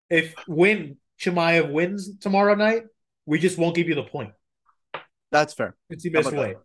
If 0.09 0.33
when 0.47 0.97
Chimaev 1.21 1.71
wins 1.71 2.17
tomorrow 2.17 2.55
night, 2.55 2.85
We 3.27 3.37
just 3.37 3.59
won't 3.59 3.75
give 3.75 3.87
you 3.87 3.93
the 3.93 4.05
point. 4.05 4.31
That's 5.31 5.53
fair. 5.53 5.75
It's 5.91 6.01
the 6.01 6.09
best 6.09 6.31
way. 6.31 6.33
about 6.33 6.47
weight. 6.47 6.57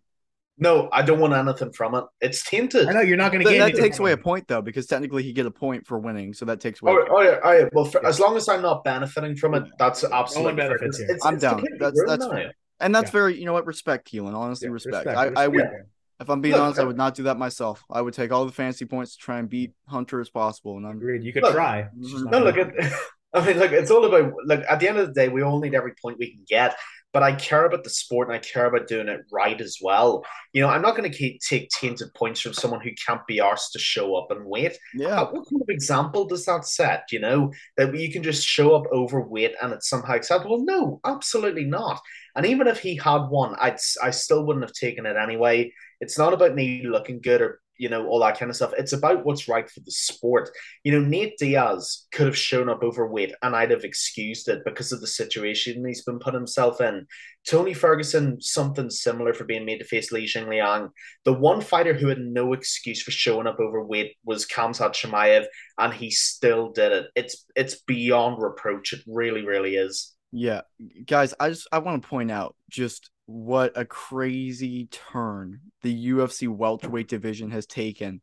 No, 0.56 0.88
I 0.92 1.02
don't 1.02 1.18
want 1.18 1.32
anything 1.34 1.72
from 1.72 1.96
it. 1.96 2.04
It's 2.20 2.44
tainted. 2.48 2.86
I 2.88 2.92
know 2.92 3.00
you're 3.00 3.16
not 3.16 3.32
going 3.32 3.44
to 3.44 3.50
get 3.50 3.58
that 3.58 3.64
anything 3.70 3.82
takes 3.82 3.98
away 3.98 4.12
a 4.12 4.16
point 4.16 4.46
though, 4.46 4.62
because 4.62 4.86
technically 4.86 5.22
he 5.24 5.32
get 5.32 5.46
a 5.46 5.50
point 5.50 5.86
for 5.86 5.98
winning, 5.98 6.32
so 6.32 6.44
that 6.44 6.60
takes 6.60 6.80
away. 6.80 6.92
Oh, 6.92 7.06
oh, 7.10 7.22
yeah, 7.22 7.38
oh, 7.42 7.52
yeah. 7.52 7.64
Well, 7.72 7.84
for, 7.86 8.04
as 8.06 8.20
long 8.20 8.36
as 8.36 8.48
I'm 8.48 8.62
not 8.62 8.84
benefiting 8.84 9.34
from 9.36 9.54
it, 9.54 9.64
that's 9.78 10.04
absolutely 10.04 10.60
fair. 10.60 10.68
benefits 10.70 11.00
It's- 11.00 11.08
here. 11.08 11.16
it's- 11.16 11.26
I'm 11.26 11.34
it's 11.34 11.42
down. 11.42 11.56
That's- 11.80 11.92
ruined 11.98 12.08
that's 12.10 12.24
now. 12.24 12.30
fair. 12.30 12.52
And 12.80 12.94
that's 12.94 13.08
Yeah. 13.08 13.12
very, 13.12 13.38
you 13.38 13.46
know 13.46 13.52
what, 13.52 13.66
respect, 13.66 14.10
Keelan. 14.12 14.34
Honestly, 14.34 14.66
Yeah, 14.68 14.72
respect. 14.74 15.06
respect, 15.06 15.36
I, 15.36 15.44
I 15.44 15.48
would, 15.48 15.56
respect. 15.56 15.88
if 16.20 16.30
I'm 16.30 16.40
being 16.40 16.54
Look, 16.54 16.62
honest, 16.62 16.78
I 16.78 16.82
I- 16.82 16.86
would 16.86 16.96
not 16.96 17.14
do 17.16 17.22
that 17.24 17.36
myself. 17.38 17.82
I 17.90 18.00
would 18.00 18.14
take 18.14 18.30
all 18.32 18.44
the 18.46 18.52
fancy 18.52 18.84
points 18.84 19.16
to 19.16 19.18
try 19.22 19.38
and 19.38 19.48
beat 19.48 19.72
Hunter 19.88 20.20
as 20.20 20.30
possible. 20.30 20.76
And 20.76 20.86
I'm 20.86 20.96
Agreed. 20.98 21.24
You 21.24 21.32
could 21.32 21.42
Look, 21.42 21.54
try. 21.54 21.88
Mm-hmm. 21.98 22.24
No, 22.30 22.38
not 22.38 22.44
look, 22.44 22.56
gonna- 22.56 22.90
I 23.34 23.44
mean, 23.44 23.58
look, 23.58 23.72
it's 23.72 23.90
all 23.90 24.04
about 24.04 24.32
like 24.46 24.60
At 24.68 24.78
the 24.78 24.88
end 24.88 24.98
of 24.98 25.08
the 25.08 25.12
day, 25.14 25.28
we 25.28 25.42
all 25.42 25.58
need 25.60 25.74
every 25.74 25.94
point 26.00 26.18
we 26.18 26.30
can 26.32 26.44
get. 26.48 26.76
But 27.14 27.22
I 27.22 27.32
care 27.36 27.64
about 27.64 27.84
the 27.84 27.90
sport 27.90 28.28
and 28.28 28.36
I 28.36 28.40
care 28.40 28.66
about 28.66 28.88
doing 28.88 29.08
it 29.08 29.22
right 29.32 29.60
as 29.60 29.78
well. 29.80 30.26
You 30.52 30.62
know, 30.62 30.68
I'm 30.68 30.82
not 30.82 30.96
going 30.96 31.10
to 31.10 31.38
take 31.38 31.70
tainted 31.70 32.12
points 32.14 32.40
from 32.40 32.52
someone 32.52 32.80
who 32.82 32.90
can't 33.06 33.26
be 33.26 33.40
asked 33.40 33.72
to 33.72 33.78
show 33.78 34.16
up 34.16 34.30
and 34.30 34.44
wait. 34.44 34.76
yeah, 34.92 35.20
Uh, 35.20 35.26
what 35.30 35.48
kind 35.48 35.62
of 35.62 35.68
example 35.68 36.26
does 36.26 36.44
that 36.46 36.66
set? 36.66 37.04
You 37.12 37.20
know, 37.20 37.52
that 37.76 37.96
you 37.96 38.12
can 38.12 38.22
just 38.22 38.46
show 38.46 38.74
up 38.74 38.84
overweight 38.92 39.54
and 39.62 39.72
it's 39.72 39.88
somehow 39.88 40.14
acceptable? 40.14 40.64
No, 40.64 41.00
absolutely 41.06 41.64
not. 41.64 42.00
And 42.36 42.46
even 42.46 42.66
if 42.66 42.80
he 42.80 42.96
had 42.96 43.26
one, 43.28 43.54
I'd 43.60 43.78
I 44.02 44.10
still 44.10 44.44
wouldn't 44.44 44.64
have 44.64 44.74
taken 44.74 45.06
it 45.06 45.16
anyway. 45.16 45.72
It's 46.00 46.18
not 46.18 46.32
about 46.34 46.54
me 46.54 46.82
looking 46.84 47.20
good 47.20 47.40
or 47.40 47.60
you 47.78 47.88
know 47.88 48.06
all 48.06 48.20
that 48.20 48.38
kind 48.38 48.50
of 48.50 48.56
stuff. 48.56 48.72
It's 48.78 48.92
about 48.92 49.24
what's 49.24 49.48
right 49.48 49.68
for 49.68 49.80
the 49.80 49.90
sport. 49.90 50.50
You 50.82 50.92
know, 50.92 51.06
Nate 51.06 51.36
Diaz 51.38 52.06
could 52.12 52.26
have 52.26 52.36
shown 52.36 52.68
up 52.68 52.82
overweight 52.82 53.34
and 53.42 53.54
I'd 53.54 53.70
have 53.70 53.84
excused 53.84 54.48
it 54.48 54.62
because 54.64 54.92
of 54.92 55.00
the 55.00 55.06
situation 55.06 55.84
he's 55.86 56.04
been 56.04 56.18
put 56.18 56.34
himself 56.34 56.80
in. 56.80 57.06
Tony 57.46 57.74
Ferguson, 57.74 58.40
something 58.40 58.88
similar 58.88 59.34
for 59.34 59.44
being 59.44 59.66
made 59.66 59.78
to 59.78 59.84
face 59.84 60.10
Li 60.12 60.24
Jingliang. 60.26 60.90
The 61.24 61.32
one 61.32 61.60
fighter 61.60 61.92
who 61.92 62.08
had 62.08 62.18
no 62.18 62.52
excuse 62.54 63.02
for 63.02 63.10
showing 63.10 63.46
up 63.46 63.60
overweight 63.60 64.16
was 64.24 64.46
Khamzat 64.46 64.92
Chimaev, 64.92 65.44
and 65.78 65.92
he 65.92 66.10
still 66.10 66.70
did 66.70 66.92
it. 66.92 67.06
It's 67.14 67.44
it's 67.54 67.82
beyond 67.82 68.42
reproach. 68.42 68.92
It 68.92 69.00
really, 69.06 69.44
really 69.44 69.76
is. 69.76 70.14
yeah, 70.32 70.62
guys. 71.06 71.34
I 71.38 71.50
just 71.50 71.68
I 71.70 71.78
want 71.78 72.02
to 72.02 72.08
point 72.08 72.30
out 72.30 72.56
just 72.70 73.10
what 73.26 73.72
a 73.76 73.84
crazy 73.84 74.86
turn 75.12 75.60
the 75.82 76.10
UFC 76.10 76.48
welterweight 76.48 77.08
division 77.08 77.50
has 77.50 77.66
taken 77.66 78.20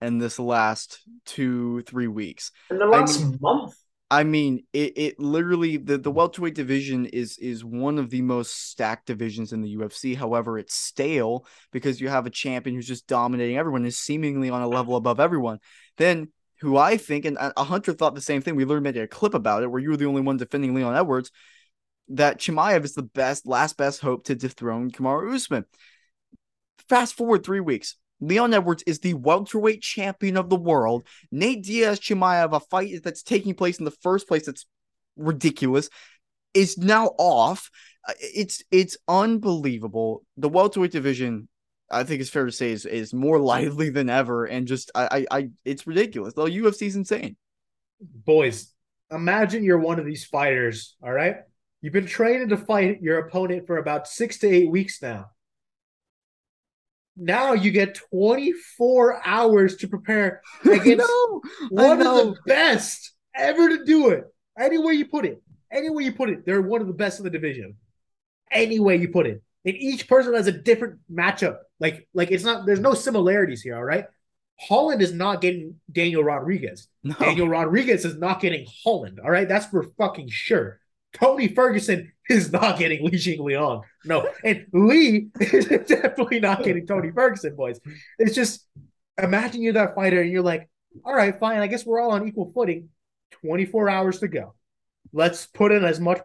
in 0.00 0.18
this 0.18 0.38
last 0.38 1.00
two 1.24 1.82
three 1.82 2.08
weeks. 2.08 2.50
In 2.70 2.78
the 2.78 2.84
I 2.84 2.88
last 2.88 3.20
mean- 3.22 3.38
month, 3.40 3.74
I 4.10 4.24
mean, 4.24 4.64
it, 4.74 4.92
it 4.98 5.18
literally 5.18 5.78
the, 5.78 5.96
the 5.96 6.10
welterweight 6.10 6.54
division 6.54 7.06
is 7.06 7.38
is 7.38 7.64
one 7.64 7.98
of 7.98 8.10
the 8.10 8.20
most 8.20 8.68
stacked 8.68 9.06
divisions 9.06 9.54
in 9.54 9.62
the 9.62 9.76
UFC. 9.76 10.14
However, 10.14 10.58
it's 10.58 10.74
stale 10.74 11.46
because 11.72 11.98
you 11.98 12.10
have 12.10 12.26
a 12.26 12.30
champion 12.30 12.76
who's 12.76 12.86
just 12.86 13.06
dominating 13.06 13.56
everyone, 13.56 13.86
is 13.86 13.98
seemingly 13.98 14.50
on 14.50 14.60
a 14.60 14.68
level 14.68 14.96
above 14.96 15.18
everyone. 15.18 15.60
Then 15.96 16.28
who 16.60 16.76
I 16.76 16.98
think 16.98 17.24
and 17.24 17.38
a 17.40 17.64
Hunter 17.64 17.94
thought 17.94 18.14
the 18.14 18.20
same 18.20 18.42
thing. 18.42 18.54
We 18.54 18.66
literally 18.66 18.84
made 18.84 18.98
a 18.98 19.08
clip 19.08 19.32
about 19.32 19.62
it 19.62 19.68
where 19.70 19.80
you 19.80 19.88
were 19.88 19.96
the 19.96 20.06
only 20.06 20.20
one 20.20 20.36
defending 20.36 20.74
Leon 20.74 20.94
Edwards. 20.94 21.30
That 22.08 22.38
Chimaev 22.38 22.84
is 22.84 22.94
the 22.94 23.02
best, 23.02 23.46
last 23.46 23.76
best 23.76 24.00
hope 24.00 24.24
to 24.24 24.34
dethrone 24.34 24.90
Kamaru 24.90 25.34
Usman. 25.34 25.64
Fast 26.88 27.14
forward 27.14 27.44
three 27.44 27.60
weeks. 27.60 27.96
Leon 28.20 28.54
Edwards 28.54 28.84
is 28.86 29.00
the 29.00 29.14
welterweight 29.14 29.82
champion 29.82 30.36
of 30.36 30.48
the 30.48 30.56
world. 30.56 31.04
Nate 31.30 31.64
Diaz 31.64 31.98
Chimaev, 31.98 32.54
a 32.54 32.60
fight 32.60 33.02
that's 33.02 33.22
taking 33.22 33.54
place 33.54 33.78
in 33.78 33.84
the 33.84 33.90
first 33.90 34.28
place 34.28 34.46
that's 34.46 34.66
ridiculous, 35.16 35.88
is 36.54 36.78
now 36.78 37.06
off. 37.18 37.70
Uh, 38.06 38.12
It's 38.20 38.62
it's 38.70 38.96
unbelievable. 39.08 40.24
The 40.36 40.48
welterweight 40.48 40.92
division, 40.92 41.48
I 41.90 42.04
think 42.04 42.20
it's 42.20 42.30
fair 42.30 42.46
to 42.46 42.52
say, 42.52 42.72
is, 42.72 42.84
is 42.86 43.12
more 43.14 43.38
lively 43.54 43.90
than 43.90 44.08
ever, 44.10 44.44
and 44.44 44.66
just 44.66 44.90
I 44.94 45.26
I, 45.30 45.38
I 45.38 45.48
it's 45.64 45.86
ridiculous. 45.86 46.34
The 46.34 46.44
UFC's 46.44 46.96
insane. 46.96 47.36
boys, 48.00 48.72
imagine 49.10 49.64
you're 49.64 49.78
one 49.78 49.98
of 49.98 50.04
these 50.06 50.24
fighters, 50.24 50.96
all 51.02 51.12
right? 51.12 51.36
You've 51.82 51.92
been 51.92 52.06
training 52.06 52.48
to 52.50 52.56
fight 52.56 53.02
your 53.02 53.18
opponent 53.18 53.66
for 53.66 53.76
about 53.76 54.06
six 54.06 54.38
to 54.38 54.48
eight 54.48 54.70
weeks 54.70 55.02
now. 55.02 55.32
Now 57.16 57.52
you 57.52 57.72
get 57.72 57.98
24 58.12 59.20
hours 59.26 59.76
to 59.78 59.88
prepare 59.88 60.42
against 60.64 61.06
no, 61.08 61.42
one 61.70 62.00
of 62.00 62.06
the 62.06 62.36
best 62.46 63.12
ever 63.34 63.68
to 63.68 63.84
do 63.84 64.10
it. 64.10 64.24
Any 64.58 64.78
way 64.78 64.94
you 64.94 65.06
put 65.06 65.26
it, 65.26 65.42
any 65.72 65.90
way 65.90 66.04
you 66.04 66.12
put 66.12 66.30
it, 66.30 66.46
they're 66.46 66.62
one 66.62 66.80
of 66.80 66.86
the 66.86 66.94
best 66.94 67.18
in 67.18 67.24
the 67.24 67.30
division. 67.30 67.74
Any 68.50 68.78
way 68.78 68.96
you 68.96 69.08
put 69.08 69.26
it, 69.26 69.42
and 69.64 69.74
each 69.74 70.08
person 70.08 70.34
has 70.34 70.46
a 70.46 70.52
different 70.52 71.00
matchup. 71.10 71.58
Like, 71.80 72.06
like 72.14 72.30
it's 72.30 72.44
not. 72.44 72.66
There's 72.66 72.80
no 72.80 72.92
similarities 72.92 73.62
here. 73.62 73.76
All 73.76 73.84
right, 73.84 74.04
Holland 74.60 75.00
is 75.00 75.12
not 75.12 75.40
getting 75.40 75.76
Daniel 75.90 76.22
Rodriguez. 76.22 76.86
no. 77.02 77.14
Daniel 77.14 77.48
Rodriguez 77.48 78.04
is 78.04 78.18
not 78.18 78.40
getting 78.40 78.66
Holland. 78.84 79.20
All 79.24 79.30
right, 79.30 79.48
that's 79.48 79.66
for 79.66 79.84
fucking 79.96 80.28
sure. 80.28 80.81
Tony 81.12 81.48
Ferguson 81.48 82.12
is 82.28 82.52
not 82.52 82.78
getting 82.78 83.04
Li 83.04 83.12
Jingliang. 83.12 83.82
No, 84.04 84.28
and 84.44 84.66
Lee 84.72 85.28
is 85.40 85.66
definitely 85.86 86.40
not 86.40 86.64
getting 86.64 86.86
Tony 86.86 87.10
Ferguson, 87.10 87.54
boys. 87.54 87.80
It's 88.18 88.34
just 88.34 88.66
imagine 89.22 89.62
you're 89.62 89.74
that 89.74 89.94
fighter 89.94 90.22
and 90.22 90.30
you're 90.30 90.42
like, 90.42 90.68
all 91.04 91.14
right, 91.14 91.38
fine. 91.38 91.60
I 91.60 91.66
guess 91.66 91.84
we're 91.84 92.00
all 92.00 92.12
on 92.12 92.26
equal 92.26 92.52
footing. 92.54 92.88
24 93.42 93.88
hours 93.88 94.20
to 94.20 94.28
go. 94.28 94.54
Let's 95.12 95.46
put 95.46 95.72
in 95.72 95.84
as 95.84 96.00
much. 96.00 96.20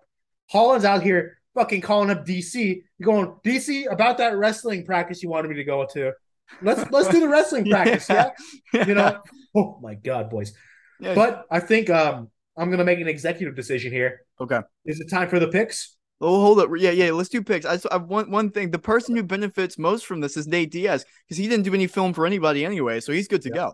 Holland's 0.49 0.85
out 0.85 1.03
here 1.03 1.39
fucking 1.55 1.81
calling 1.81 2.09
up 2.09 2.25
DC. 2.25 2.83
Going, 3.01 3.33
DC, 3.45 3.91
about 3.91 4.17
that 4.19 4.37
wrestling 4.37 4.85
practice 4.85 5.23
you 5.23 5.29
wanted 5.29 5.49
me 5.49 5.55
to 5.55 5.63
go 5.63 5.85
to. 5.93 6.13
Let's 6.61 6.89
let's 6.91 7.09
do 7.09 7.19
the 7.19 7.27
wrestling 7.27 7.65
practice, 7.69 8.07
yeah. 8.09 8.29
You 8.73 8.93
know, 8.93 9.21
oh 9.55 9.79
my 9.81 9.95
god, 9.95 10.29
boys. 10.29 10.53
Yeah. 10.99 11.13
But 11.13 11.45
I 11.51 11.59
think 11.59 11.89
um 11.89 12.29
I'm 12.57 12.69
gonna 12.71 12.83
make 12.83 12.99
an 12.99 13.07
executive 13.07 13.55
decision 13.55 13.91
here. 13.91 14.21
okay. 14.41 14.61
Is 14.85 14.99
it 14.99 15.09
time 15.09 15.29
for 15.29 15.39
the 15.39 15.47
picks? 15.47 15.95
Oh, 16.19 16.41
hold 16.41 16.59
up. 16.59 16.69
Yeah, 16.77 16.89
yeah. 16.89 17.11
Let's 17.11 17.29
do 17.29 17.43
picks. 17.43 17.63
I, 17.63 17.77
I 17.91 17.97
want 17.97 18.31
one 18.31 18.49
thing. 18.49 18.71
The 18.71 18.79
person 18.79 19.15
who 19.15 19.21
benefits 19.21 19.77
most 19.77 20.07
from 20.07 20.19
this 20.19 20.35
is 20.35 20.47
Nate 20.47 20.71
Diaz 20.71 21.05
because 21.27 21.37
he 21.37 21.47
didn't 21.47 21.63
do 21.65 21.75
any 21.75 21.85
film 21.85 22.11
for 22.13 22.25
anybody 22.25 22.65
anyway, 22.65 22.99
so 23.01 23.11
he's 23.11 23.27
good 23.27 23.43
to 23.43 23.51
go. 23.51 23.73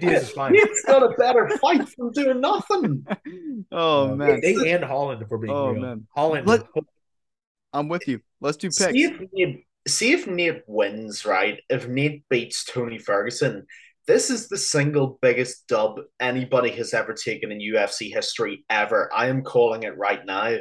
Diaz 0.00 0.22
is 0.22 0.30
fine. 0.30 0.54
He's 0.54 0.84
got 0.86 1.02
a 1.02 1.10
better 1.18 1.50
fight 1.60 1.86
from 1.90 2.10
doing 2.12 2.40
nothing. 2.40 3.04
oh 3.72 4.12
Uh, 4.12 4.16
man, 4.16 4.40
Nate 4.42 4.66
and 4.76 4.84
Holland, 4.84 5.22
for 5.28 5.36
we're 5.36 5.42
being 5.42 5.54
Oh, 5.54 5.72
real. 5.72 5.82
man. 5.82 6.06
Holland. 6.16 6.46
Let- 6.46 6.66
I'm 7.74 7.88
with 7.88 8.08
you. 8.08 8.20
Let's 8.40 8.56
do 8.56 8.68
picks. 8.68 8.78
See 8.92 9.04
if, 9.04 9.20
Nate, 9.34 9.66
see 9.86 10.12
if 10.12 10.26
Nate 10.26 10.62
wins, 10.66 11.26
right? 11.26 11.60
If 11.68 11.86
Nate 11.86 12.26
beats 12.30 12.64
Tony 12.64 12.96
Ferguson, 12.98 13.66
this 14.06 14.30
is 14.30 14.48
the 14.48 14.58
single 14.58 15.18
biggest 15.22 15.66
dub 15.68 16.00
anybody 16.18 16.70
has 16.70 16.92
ever 16.92 17.14
taken 17.14 17.52
in 17.52 17.60
UFC 17.60 18.12
history 18.12 18.64
ever. 18.68 19.10
I 19.14 19.28
am 19.28 19.42
calling 19.42 19.84
it 19.84 19.96
right 19.96 20.24
now. 20.24 20.56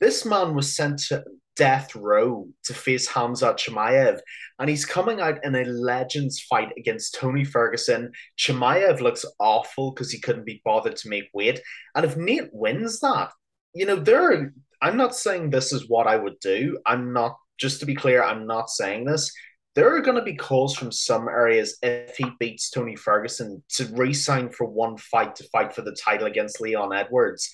This 0.00 0.24
man 0.24 0.54
was 0.54 0.74
sent 0.74 1.00
to 1.08 1.24
death 1.56 1.94
row 1.96 2.46
to 2.64 2.74
face 2.74 3.06
Hamza 3.06 3.54
Chimaev, 3.54 4.20
and 4.58 4.70
he's 4.70 4.84
coming 4.84 5.20
out 5.20 5.44
in 5.44 5.54
a 5.54 5.64
legends 5.64 6.40
fight 6.40 6.72
against 6.78 7.14
Tony 7.14 7.44
Ferguson. 7.44 8.12
Chimaev 8.38 9.00
looks 9.00 9.24
awful 9.40 9.92
because 9.92 10.10
he 10.10 10.20
couldn't 10.20 10.46
be 10.46 10.62
bothered 10.64 10.96
to 10.96 11.08
make 11.08 11.28
weight. 11.34 11.60
And 11.94 12.04
if 12.04 12.16
Nate 12.16 12.50
wins 12.52 13.00
that, 13.00 13.30
you 13.74 13.86
know, 13.86 13.96
there 13.96 14.32
are, 14.32 14.52
I'm 14.80 14.96
not 14.96 15.16
saying 15.16 15.50
this 15.50 15.72
is 15.72 15.88
what 15.88 16.06
I 16.06 16.16
would 16.16 16.38
do. 16.40 16.78
I'm 16.86 17.12
not, 17.12 17.36
just 17.58 17.80
to 17.80 17.86
be 17.86 17.94
clear, 17.94 18.22
I'm 18.22 18.46
not 18.46 18.70
saying 18.70 19.04
this. 19.04 19.32
There 19.76 19.94
are 19.94 20.00
going 20.00 20.16
to 20.16 20.22
be 20.22 20.34
calls 20.34 20.74
from 20.74 20.90
some 20.90 21.28
areas 21.28 21.76
if 21.82 22.16
he 22.16 22.24
beats 22.40 22.70
Tony 22.70 22.96
Ferguson 22.96 23.62
to 23.74 23.84
re 23.92 24.14
sign 24.14 24.48
for 24.48 24.66
one 24.66 24.96
fight 24.96 25.36
to 25.36 25.44
fight 25.50 25.74
for 25.74 25.82
the 25.82 25.94
title 26.02 26.26
against 26.26 26.62
Leon 26.62 26.94
Edwards. 26.94 27.50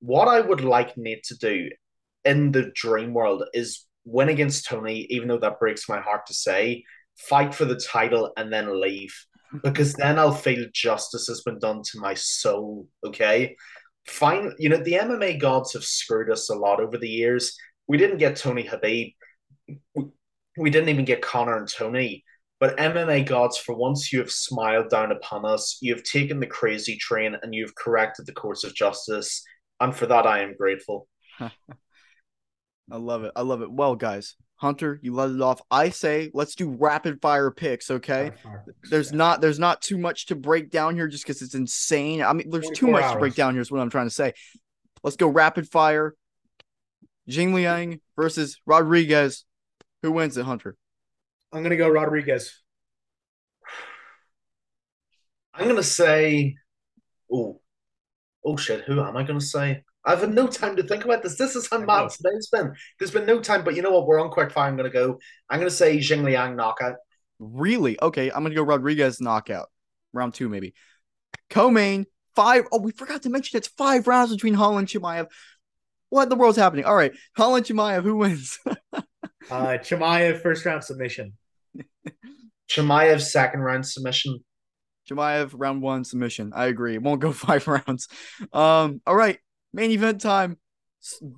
What 0.00 0.28
I 0.28 0.42
would 0.42 0.60
like 0.60 0.98
Nate 0.98 1.24
to 1.24 1.38
do 1.38 1.70
in 2.26 2.52
the 2.52 2.70
dream 2.74 3.14
world 3.14 3.44
is 3.54 3.86
win 4.04 4.28
against 4.28 4.66
Tony, 4.66 5.06
even 5.08 5.26
though 5.26 5.38
that 5.38 5.58
breaks 5.58 5.88
my 5.88 6.00
heart 6.00 6.26
to 6.26 6.34
say, 6.34 6.84
fight 7.16 7.54
for 7.54 7.64
the 7.64 7.80
title 7.80 8.30
and 8.36 8.52
then 8.52 8.78
leave. 8.80 9.14
Because 9.62 9.94
then 9.94 10.18
I'll 10.18 10.32
feel 10.32 10.66
justice 10.74 11.28
has 11.28 11.40
been 11.40 11.58
done 11.58 11.82
to 11.82 11.98
my 11.98 12.12
soul. 12.12 12.86
Okay. 13.06 13.56
Fine. 14.06 14.52
You 14.58 14.68
know, 14.68 14.76
the 14.76 14.92
MMA 14.92 15.40
gods 15.40 15.72
have 15.72 15.84
screwed 15.84 16.30
us 16.30 16.50
a 16.50 16.54
lot 16.54 16.80
over 16.80 16.98
the 16.98 17.08
years. 17.08 17.56
We 17.86 17.96
didn't 17.96 18.18
get 18.18 18.36
Tony 18.36 18.64
Khabib. 18.64 19.14
We 20.58 20.70
didn't 20.70 20.88
even 20.88 21.04
get 21.04 21.22
Conor 21.22 21.56
and 21.56 21.68
Tony. 21.68 22.24
But 22.60 22.76
MMA 22.76 23.26
gods, 23.26 23.56
for 23.56 23.74
once 23.74 24.12
you 24.12 24.18
have 24.18 24.30
smiled 24.30 24.90
down 24.90 25.12
upon 25.12 25.44
us, 25.44 25.78
you 25.80 25.94
have 25.94 26.02
taken 26.02 26.40
the 26.40 26.46
crazy 26.46 26.96
train 26.96 27.36
and 27.40 27.54
you 27.54 27.64
have 27.64 27.74
corrected 27.76 28.26
the 28.26 28.32
course 28.32 28.64
of 28.64 28.74
justice. 28.74 29.44
And 29.78 29.94
for 29.94 30.06
that, 30.06 30.26
I 30.26 30.40
am 30.40 30.56
grateful. 30.56 31.06
I 32.90 32.96
love 32.96 33.22
it. 33.22 33.32
I 33.36 33.42
love 33.42 33.62
it. 33.62 33.70
Well, 33.70 33.94
guys, 33.94 34.34
Hunter, 34.56 34.98
you 35.02 35.14
let 35.14 35.30
it 35.30 35.40
off. 35.40 35.60
I 35.70 35.90
say 35.90 36.30
let's 36.34 36.56
do 36.56 36.70
rapid 36.70 37.20
fire 37.22 37.50
picks. 37.52 37.90
Okay. 37.90 38.32
There's 38.90 39.12
not 39.12 39.40
there's 39.40 39.58
not 39.60 39.82
too 39.82 39.98
much 39.98 40.26
to 40.26 40.34
break 40.34 40.70
down 40.70 40.96
here 40.96 41.06
just 41.06 41.24
because 41.24 41.42
it's 41.42 41.54
insane. 41.54 42.22
I 42.22 42.32
mean, 42.32 42.50
there's 42.50 42.70
too 42.70 42.86
24 42.86 43.00
much 43.00 43.12
to 43.12 43.18
break 43.18 43.34
down 43.36 43.52
here. 43.52 43.60
Is 43.60 43.70
what 43.70 43.80
I'm 43.80 43.90
trying 43.90 44.06
to 44.06 44.14
say. 44.14 44.32
Let's 45.04 45.16
go 45.16 45.28
rapid 45.28 45.68
fire. 45.68 46.14
Jing 47.28 47.54
Liang 47.54 48.00
versus 48.16 48.58
Rodriguez. 48.66 49.44
Who 50.02 50.12
wins 50.12 50.36
it, 50.36 50.44
Hunter? 50.44 50.76
I'm 51.52 51.62
gonna 51.62 51.76
go 51.76 51.88
Rodriguez. 51.88 52.60
I'm 55.54 55.66
gonna 55.66 55.82
say, 55.82 56.56
oh, 57.32 57.60
oh 58.44 58.56
shit. 58.56 58.84
Who 58.84 59.00
am 59.00 59.16
I 59.16 59.24
gonna 59.24 59.40
say? 59.40 59.82
I've 60.04 60.20
had 60.20 60.32
no 60.32 60.46
time 60.46 60.76
to 60.76 60.82
think 60.82 61.04
about 61.04 61.22
this. 61.22 61.36
This 61.36 61.56
is 61.56 61.68
how 61.68 61.78
mad 61.78 62.10
today's 62.10 62.48
been. 62.50 62.72
There's 62.98 63.10
been 63.10 63.26
no 63.26 63.40
time, 63.40 63.64
but 63.64 63.74
you 63.74 63.82
know 63.82 63.90
what? 63.90 64.06
We're 64.06 64.20
on 64.20 64.30
quick 64.30 64.52
fire. 64.52 64.68
I'm 64.68 64.76
gonna 64.76 64.90
go. 64.90 65.18
I'm 65.50 65.58
gonna 65.58 65.70
say 65.70 65.98
Jing 65.98 66.24
Liang 66.24 66.56
knockout. 66.56 66.96
Really? 67.38 68.00
Okay, 68.00 68.30
I'm 68.30 68.42
gonna 68.42 68.54
go 68.54 68.62
Rodriguez 68.62 69.20
knockout. 69.20 69.68
Round 70.12 70.32
two, 70.32 70.48
maybe. 70.48 70.74
Co-main, 71.50 72.06
five. 72.36 72.64
Oh, 72.72 72.80
we 72.80 72.92
forgot 72.92 73.22
to 73.22 73.30
mention 73.30 73.58
it's 73.58 73.68
five 73.68 74.06
rounds 74.06 74.32
between 74.32 74.54
Holland 74.54 74.92
and 74.94 75.02
Chimaev. 75.02 75.26
What 76.10 76.24
in 76.24 76.28
the 76.28 76.36
world's 76.36 76.56
happening? 76.56 76.84
All 76.84 76.96
right, 76.96 77.12
Holland 77.36 77.66
Chimaev, 77.66 78.02
who 78.02 78.16
wins? 78.16 78.58
Uh, 79.50 79.78
Chimaev 79.78 80.42
first 80.42 80.64
round 80.64 80.84
submission. 80.84 81.32
Chimaev 82.70 83.20
second 83.20 83.60
round 83.60 83.86
submission. 83.86 84.44
Chimaev 85.08 85.52
round 85.54 85.82
one 85.82 86.04
submission. 86.04 86.52
I 86.54 86.66
agree. 86.66 86.94
It 86.94 87.02
won't 87.02 87.20
go 87.20 87.32
five 87.32 87.66
rounds. 87.66 88.08
Um, 88.52 89.00
all 89.06 89.16
right, 89.16 89.38
main 89.72 89.90
event 89.90 90.20
time. 90.20 90.58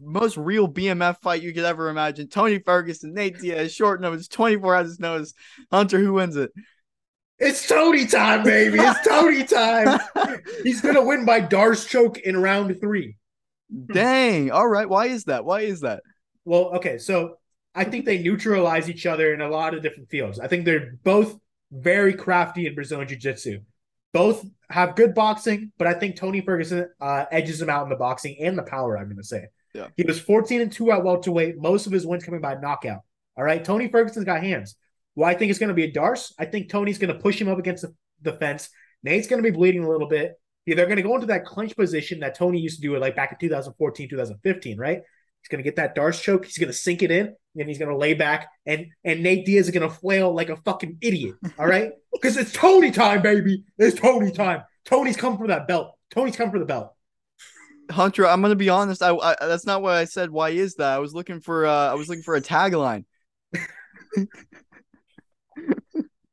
Most 0.01 0.37
real 0.37 0.67
BMF 0.67 1.21
fight 1.21 1.43
you 1.43 1.53
could 1.53 1.65
ever 1.65 1.91
imagine. 1.91 2.29
Tony 2.29 2.59
Ferguson, 2.59 3.13
Nate 3.13 3.39
Diaz, 3.39 3.73
short 3.73 4.01
notice, 4.01 4.27
24 4.27 4.75
hours 4.75 4.99
notice. 4.99 5.35
Hunter, 5.71 5.99
who 5.99 6.15
wins 6.15 6.35
it? 6.37 6.51
It's 7.39 7.69
Tony 7.69 8.07
time, 8.07 8.43
baby. 8.43 8.79
It's 8.79 9.01
Tony 9.09 9.45
time. 9.45 10.01
He's 10.63 10.81
gonna 10.81 11.05
win 11.05 11.25
by 11.25 11.41
D'Arce 11.41 11.87
choke 11.87 12.19
in 12.19 12.37
round 12.37 12.79
three. 12.81 13.17
Dang. 13.93 14.51
All 14.51 14.67
right. 14.67 14.89
Why 14.89 15.07
is 15.07 15.25
that? 15.25 15.45
Why 15.45 15.61
is 15.61 15.81
that? 15.81 16.03
Well, 16.45 16.77
okay, 16.77 16.99
so 16.99 17.37
I 17.81 17.85
think 17.85 18.05
they 18.05 18.19
neutralize 18.19 18.91
each 18.91 19.07
other 19.07 19.33
in 19.33 19.41
a 19.41 19.49
lot 19.49 19.73
of 19.73 19.83
different 19.83 20.11
fields. 20.11 20.39
I 20.39 20.49
think 20.49 20.67
they're 20.67 20.99
both 21.03 21.39
very 21.73 22.13
crafty 22.13 22.67
in 22.67 22.75
Brazilian 22.75 23.09
Jiu 23.09 23.17
Jitsu. 23.17 23.61
Both 24.13 24.45
have 24.69 24.97
good 24.97 25.15
boxing, 25.15 25.73
but 25.79 25.87
I 25.87 25.95
think 25.95 26.17
Tony 26.17 26.43
Ferguson 26.43 26.91
uh, 27.01 27.25
edges 27.33 27.63
him 27.63 27.71
out 27.71 27.85
in 27.85 27.89
the 27.89 27.97
boxing 27.97 28.37
and 28.39 28.59
the 28.59 28.65
power. 28.65 28.99
I'm 28.99 29.07
going 29.07 29.17
to 29.17 29.25
say. 29.25 29.47
Yeah. 29.73 29.87
He 29.97 30.03
was 30.03 30.21
14 30.21 30.61
and 30.61 30.71
two 30.71 30.93
at 30.93 31.03
welterweight. 31.03 31.57
Most 31.57 31.87
of 31.87 31.93
his 31.93 32.07
wins 32.07 32.23
coming 32.23 32.43
by 32.43 32.57
knockout. 32.57 33.01
All 33.39 33.45
right, 33.45 33.65
Tony 33.65 33.89
Ferguson's 33.89 34.27
got 34.27 34.43
hands. 34.43 34.77
Well, 35.15 35.31
I 35.31 35.33
think 35.33 35.49
it's 35.49 35.59
going 35.59 35.69
to 35.69 35.75
be 35.75 35.85
a 35.85 35.91
D'Arce. 35.91 36.35
I 36.39 36.45
think 36.45 36.69
Tony's 36.69 36.99
going 36.99 37.15
to 37.15 37.19
push 37.19 37.41
him 37.41 37.49
up 37.49 37.59
against 37.59 37.83
the, 37.83 37.95
the 38.21 38.35
fence. 38.35 38.69
Nate's 39.03 39.27
going 39.27 39.43
to 39.43 39.51
be 39.51 39.57
bleeding 39.57 39.85
a 39.85 39.89
little 39.89 40.09
bit. 40.09 40.35
Yeah, 40.67 40.75
they're 40.75 40.85
going 40.85 40.99
to 40.99 41.03
go 41.03 41.15
into 41.15 41.29
that 41.29 41.47
clinch 41.47 41.75
position 41.75 42.21
that 42.21 42.35
Tony 42.35 42.61
used 42.61 42.77
to 42.77 42.83
do 42.83 42.95
it 42.95 43.01
like 43.01 43.17
back 43.17 43.33
in 43.33 43.39
2014, 43.39 44.11
2015, 44.11 44.77
right? 44.77 44.99
He's 44.99 45.49
going 45.49 45.65
to 45.65 45.69
get 45.69 45.77
that 45.77 45.95
D'Arce 45.95 46.21
choke. 46.21 46.45
He's 46.45 46.59
going 46.59 46.69
to 46.69 46.75
sink 46.75 47.03
it 47.03 47.11
in, 47.11 47.35
and 47.57 47.69
he's 47.69 47.79
going 47.79 47.91
to 47.91 47.97
lay 47.97 48.15
back, 48.15 48.49
and 48.67 48.87
and 49.05 49.23
Nate 49.23 49.47
Diaz 49.47 49.67
is 49.67 49.73
going 49.73 49.89
to 49.89 49.95
flail 49.95 50.33
like 50.35 50.49
a 50.49 50.57
fucking 50.57 50.99
idiot. 51.01 51.35
All 51.59 51.67
right, 51.67 51.93
because 52.13 52.37
it's 52.37 52.53
Tony 52.53 52.91
time, 52.91 53.23
baby. 53.23 53.65
It's 53.79 53.99
Tony 53.99 54.31
time. 54.31 54.63
Tony's 54.85 55.17
come 55.17 55.37
for 55.37 55.49
that 55.49 55.69
belt. 55.69 55.95
Tony's 56.11 56.37
come 56.37 56.51
for 56.51 56.59
the 56.59 56.65
belt. 56.65 56.95
Hunter, 57.91 58.27
I'm 58.27 58.41
gonna 58.41 58.55
be 58.55 58.69
honest. 58.69 59.03
I, 59.03 59.15
I 59.15 59.37
that's 59.41 59.67
not 59.67 59.83
what 59.83 59.95
I 59.95 60.05
said. 60.05 60.31
Why 60.31 60.51
is 60.51 60.75
that? 60.77 60.93
I 60.95 60.99
was 60.99 61.13
looking 61.13 61.41
for 61.41 61.67
uh 61.67 61.91
I 61.91 61.95
was 61.95 62.09
looking 62.09 62.23
for 62.23 62.37
a 62.37 62.41
tagline. 62.41 63.05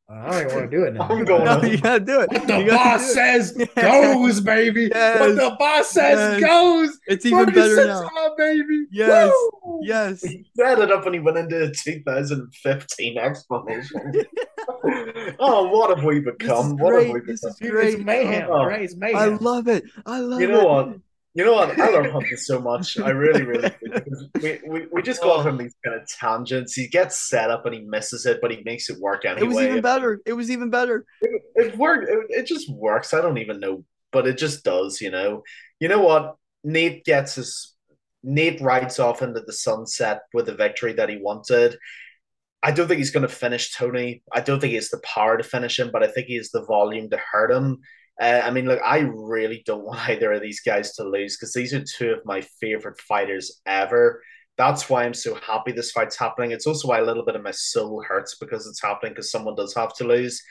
I 0.09 0.31
don't 0.31 0.41
even 0.45 0.55
want 0.55 0.71
to 0.71 0.77
do 0.77 0.83
it 0.85 0.93
now. 0.93 1.01
I'm 1.09 1.25
going 1.25 1.43
No, 1.43 1.51
on. 1.57 1.69
you 1.69 1.77
gotta 1.79 1.99
do 1.99 2.21
it. 2.21 2.31
What 2.31 2.47
the 2.47 2.65
boss 2.69 3.09
it. 3.09 3.13
says 3.13 3.53
Yes. 3.75 4.13
goes, 4.15 4.39
baby. 4.39 4.89
Yes. 4.93 5.19
What 5.19 5.35
the 5.35 5.55
boss 5.59 5.89
says 5.91 6.39
Yes. 6.41 6.49
goes. 6.49 6.97
It's 7.07 7.25
even 7.25 7.45
better 7.47 7.85
now. 7.87 8.01
time, 8.03 8.31
baby. 8.37 8.85
Yes. 8.89 9.33
Woo! 9.65 9.81
Yes. 9.83 10.21
He 10.27 10.45
set 10.55 10.79
it 10.79 10.91
up 10.91 11.03
when 11.03 11.13
he 11.13 11.19
went 11.19 11.37
into 11.37 11.71
2015 11.73 13.17
explanation. 13.17 14.13
oh, 15.39 15.67
what 15.69 15.95
have 15.95 16.05
we 16.05 16.19
become? 16.21 16.77
What 16.77 16.93
have 16.93 17.03
we 17.13 17.19
great. 17.19 17.27
This 17.27 17.41
become? 17.41 17.51
is 17.51 17.57
Dude, 17.59 17.71
great. 17.71 17.93
it's 17.95 18.03
mayhem, 18.03 18.47
Oh. 18.49 18.65
right? 18.65 18.81
It's 18.83 18.95
I 19.01 19.25
love 19.25 19.67
it. 19.67 19.83
I 20.05 20.19
love 20.19 20.39
You 20.41 20.47
know 20.47 20.61
it. 20.61 20.87
what? 20.87 20.99
You 21.37 21.45
know 21.45 21.53
what? 21.53 21.79
I 21.79 21.91
love 21.91 22.05
Hunter 22.11 22.35
so 22.35 22.59
much. 22.59 22.97
I 22.99 23.11
really, 23.11 23.43
really. 23.43 23.69
We, 24.41 24.59
we, 24.67 24.87
we 24.91 25.01
just 25.03 25.21
go 25.21 25.33
off 25.33 25.45
on 25.45 25.55
these 25.59 25.75
kind 25.85 25.95
of 25.95 26.09
tangents. 26.09 26.73
He 26.73 26.87
gets 26.87 27.29
set 27.29 27.51
up 27.51 27.67
and 27.67 27.75
he 27.75 27.81
misses 27.81 28.25
it, 28.25 28.39
but 28.41 28.49
he 28.49 28.63
makes 28.65 28.89
it 28.89 28.99
work 28.99 29.23
anyway. 29.23 29.45
It 29.45 29.47
was 29.47 29.59
even 29.59 29.81
better. 29.81 30.19
It 30.25 30.33
was 30.33 30.49
even 30.49 30.71
better. 30.71 31.05
It, 31.21 31.41
it 31.53 31.77
worked. 31.77 32.09
It, 32.09 32.39
it 32.39 32.47
just 32.47 32.67
works. 32.71 33.13
I 33.13 33.21
don't 33.21 33.37
even 33.37 33.59
know, 33.59 33.85
but 34.11 34.25
it 34.25 34.39
just 34.39 34.63
does. 34.63 34.99
You 34.99 35.11
know. 35.11 35.43
You 35.79 35.89
know 35.89 36.01
what? 36.01 36.37
Nate 36.63 37.05
gets 37.05 37.35
his. 37.35 37.75
Nate 38.23 38.59
rides 38.59 38.97
off 38.97 39.21
into 39.21 39.41
the 39.41 39.53
sunset 39.53 40.21
with 40.33 40.47
the 40.47 40.55
victory 40.55 40.93
that 40.93 41.07
he 41.07 41.17
wanted. 41.17 41.77
I 42.63 42.71
don't 42.71 42.87
think 42.87 42.97
he's 42.97 43.11
going 43.11 43.27
to 43.27 43.33
finish 43.33 43.75
Tony. 43.75 44.23
I 44.33 44.41
don't 44.41 44.59
think 44.59 44.71
he 44.71 44.75
has 44.77 44.89
the 44.89 45.01
power 45.03 45.37
to 45.37 45.43
finish 45.43 45.79
him, 45.79 45.91
but 45.93 46.01
I 46.01 46.07
think 46.07 46.25
he 46.25 46.37
has 46.37 46.49
the 46.49 46.65
volume 46.65 47.11
to 47.11 47.21
hurt 47.31 47.51
him. 47.51 47.77
Uh, 48.19 48.41
I 48.43 48.51
mean, 48.51 48.65
look, 48.65 48.79
I 48.83 48.99
really 48.99 49.63
don't 49.65 49.85
want 49.85 50.09
either 50.09 50.31
of 50.33 50.41
these 50.41 50.61
guys 50.61 50.93
to 50.93 51.03
lose 51.03 51.37
because 51.37 51.53
these 51.53 51.73
are 51.73 51.83
two 51.83 52.11
of 52.11 52.25
my 52.25 52.41
favorite 52.59 52.99
fighters 53.01 53.61
ever. 53.65 54.21
That's 54.57 54.89
why 54.89 55.03
I'm 55.03 55.13
so 55.13 55.35
happy 55.35 55.71
this 55.71 55.91
fight's 55.91 56.17
happening. 56.17 56.51
It's 56.51 56.65
also 56.65 56.87
why 56.87 56.99
a 56.99 57.03
little 57.03 57.25
bit 57.25 57.35
of 57.35 57.43
my 57.43 57.51
soul 57.51 58.03
hurts 58.07 58.37
because 58.39 58.65
it's 58.65 58.81
happening 58.81 59.13
because 59.13 59.31
someone 59.31 59.55
does 59.55 59.75
have 59.75 59.93
to 59.95 60.03
lose. 60.03 60.41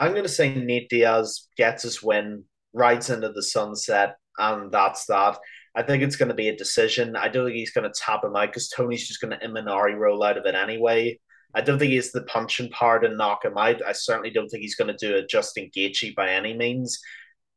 I'm 0.00 0.12
going 0.12 0.22
to 0.22 0.28
say 0.28 0.54
Nate 0.54 0.88
Diaz 0.88 1.48
gets 1.56 1.82
his 1.82 2.02
win, 2.02 2.44
rides 2.72 3.10
into 3.10 3.30
the 3.30 3.42
sunset, 3.42 4.16
and 4.38 4.72
that's 4.72 5.06
that. 5.06 5.36
I 5.74 5.82
think 5.82 6.02
it's 6.02 6.16
going 6.16 6.30
to 6.30 6.34
be 6.34 6.48
a 6.48 6.56
decision. 6.56 7.16
I 7.16 7.28
don't 7.28 7.46
think 7.46 7.56
he's 7.56 7.72
going 7.72 7.90
to 7.90 8.00
tap 8.00 8.24
him 8.24 8.34
out 8.34 8.48
because 8.48 8.68
Tony's 8.68 9.06
just 9.06 9.20
going 9.20 9.38
to 9.38 9.46
Imanari 9.46 9.96
roll 9.96 10.24
out 10.24 10.38
of 10.38 10.46
it 10.46 10.54
anyway. 10.54 11.20
I 11.54 11.60
don't 11.60 11.78
think 11.78 11.90
he 11.90 11.96
has 11.96 12.12
the 12.12 12.22
punching 12.22 12.70
power 12.70 13.00
to 13.00 13.08
knock 13.08 13.44
him 13.44 13.56
out. 13.56 13.82
I 13.84 13.92
certainly 13.92 14.30
don't 14.30 14.48
think 14.48 14.62
he's 14.62 14.74
going 14.74 14.94
to 14.94 15.06
do 15.06 15.16
a 15.16 15.26
Justin 15.26 15.70
Gaethje 15.74 16.14
by 16.14 16.30
any 16.30 16.54
means. 16.54 16.98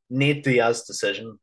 Nate 0.09 0.43
Diaz 0.43 0.83
decision. 0.83 1.39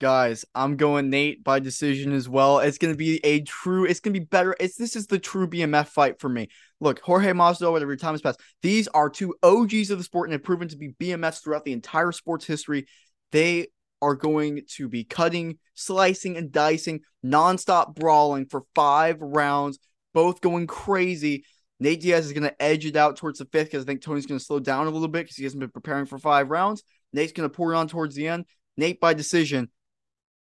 Guys, 0.00 0.44
I'm 0.54 0.76
going 0.76 1.08
Nate 1.08 1.44
by 1.44 1.60
decision 1.60 2.12
as 2.12 2.28
well. 2.28 2.58
It's 2.58 2.78
gonna 2.78 2.96
be 2.96 3.24
a 3.24 3.40
true. 3.42 3.84
It's 3.84 4.00
gonna 4.00 4.12
be 4.12 4.24
better. 4.24 4.54
It's 4.58 4.76
this 4.76 4.96
is 4.96 5.06
the 5.06 5.20
true 5.20 5.46
BMF 5.48 5.86
fight 5.86 6.20
for 6.20 6.28
me. 6.28 6.48
Look, 6.80 7.00
Jorge 7.00 7.30
Masvidal, 7.30 7.72
whatever 7.72 7.96
time 7.96 8.12
has 8.12 8.20
passed. 8.20 8.40
These 8.60 8.88
are 8.88 9.08
two 9.08 9.34
OGs 9.42 9.90
of 9.90 9.98
the 9.98 10.04
sport 10.04 10.28
and 10.28 10.32
have 10.32 10.42
proven 10.42 10.68
to 10.68 10.76
be 10.76 10.94
BMFs 11.00 11.42
throughout 11.42 11.64
the 11.64 11.72
entire 11.72 12.12
sports 12.12 12.44
history. 12.44 12.86
They 13.30 13.68
are 14.02 14.16
going 14.16 14.62
to 14.76 14.88
be 14.88 15.04
cutting, 15.04 15.58
slicing, 15.74 16.36
and 16.36 16.52
dicing, 16.52 17.00
nonstop 17.24 17.94
brawling 17.94 18.46
for 18.46 18.64
five 18.74 19.20
rounds, 19.20 19.78
both 20.14 20.40
going 20.40 20.66
crazy. 20.66 21.44
Nate 21.80 22.00
Diaz 22.00 22.24
is 22.26 22.32
going 22.32 22.44
to 22.44 22.62
edge 22.62 22.86
it 22.86 22.96
out 22.96 23.16
towards 23.16 23.40
the 23.40 23.44
fifth 23.46 23.66
because 23.66 23.82
I 23.82 23.86
think 23.86 24.00
Tony's 24.00 24.26
going 24.26 24.38
to 24.38 24.44
slow 24.44 24.60
down 24.60 24.86
a 24.86 24.90
little 24.90 25.08
bit 25.08 25.24
because 25.24 25.36
he 25.36 25.44
hasn't 25.44 25.60
been 25.60 25.70
preparing 25.70 26.06
for 26.06 26.18
five 26.18 26.48
rounds. 26.50 26.82
Nate's 27.12 27.32
going 27.32 27.48
to 27.48 27.54
pour 27.54 27.74
it 27.74 27.76
on 27.76 27.88
towards 27.88 28.14
the 28.14 28.28
end. 28.28 28.44
Nate 28.76 29.00
by 29.00 29.12
decision, 29.14 29.70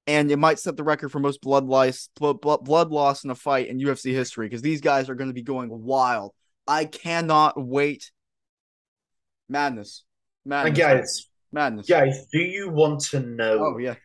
and 0.08 0.30
it 0.30 0.38
might 0.38 0.60
set 0.60 0.78
the 0.78 0.84
record 0.84 1.10
for 1.10 1.20
most 1.20 1.42
blood 1.42 1.66
loss, 1.66 2.10
blood, 2.16 2.42
blood, 2.42 2.92
loss 2.92 3.24
in 3.24 3.30
a 3.30 3.36
fight 3.36 3.68
in 3.68 3.80
UFC 3.80 4.12
history 4.12 4.46
because 4.48 4.62
these 4.62 4.82
guys 4.82 5.10
are 5.10 5.16
going 5.16 5.30
to 5.30 5.34
be 5.34 5.42
going 5.42 5.70
wild. 5.70 6.34
I 6.68 6.86
cannot 6.86 7.54
wait. 7.58 8.12
Madness, 9.50 10.04
madness, 10.46 10.68
And 10.70 10.78
guys, 10.78 11.28
madness. 11.52 11.88
guys, 11.88 12.26
do 12.32 12.40
you 12.40 12.70
want 12.70 13.02
to 13.10 13.20
know 13.20 13.74
Oh 13.74 13.78
yeah. 13.78 13.96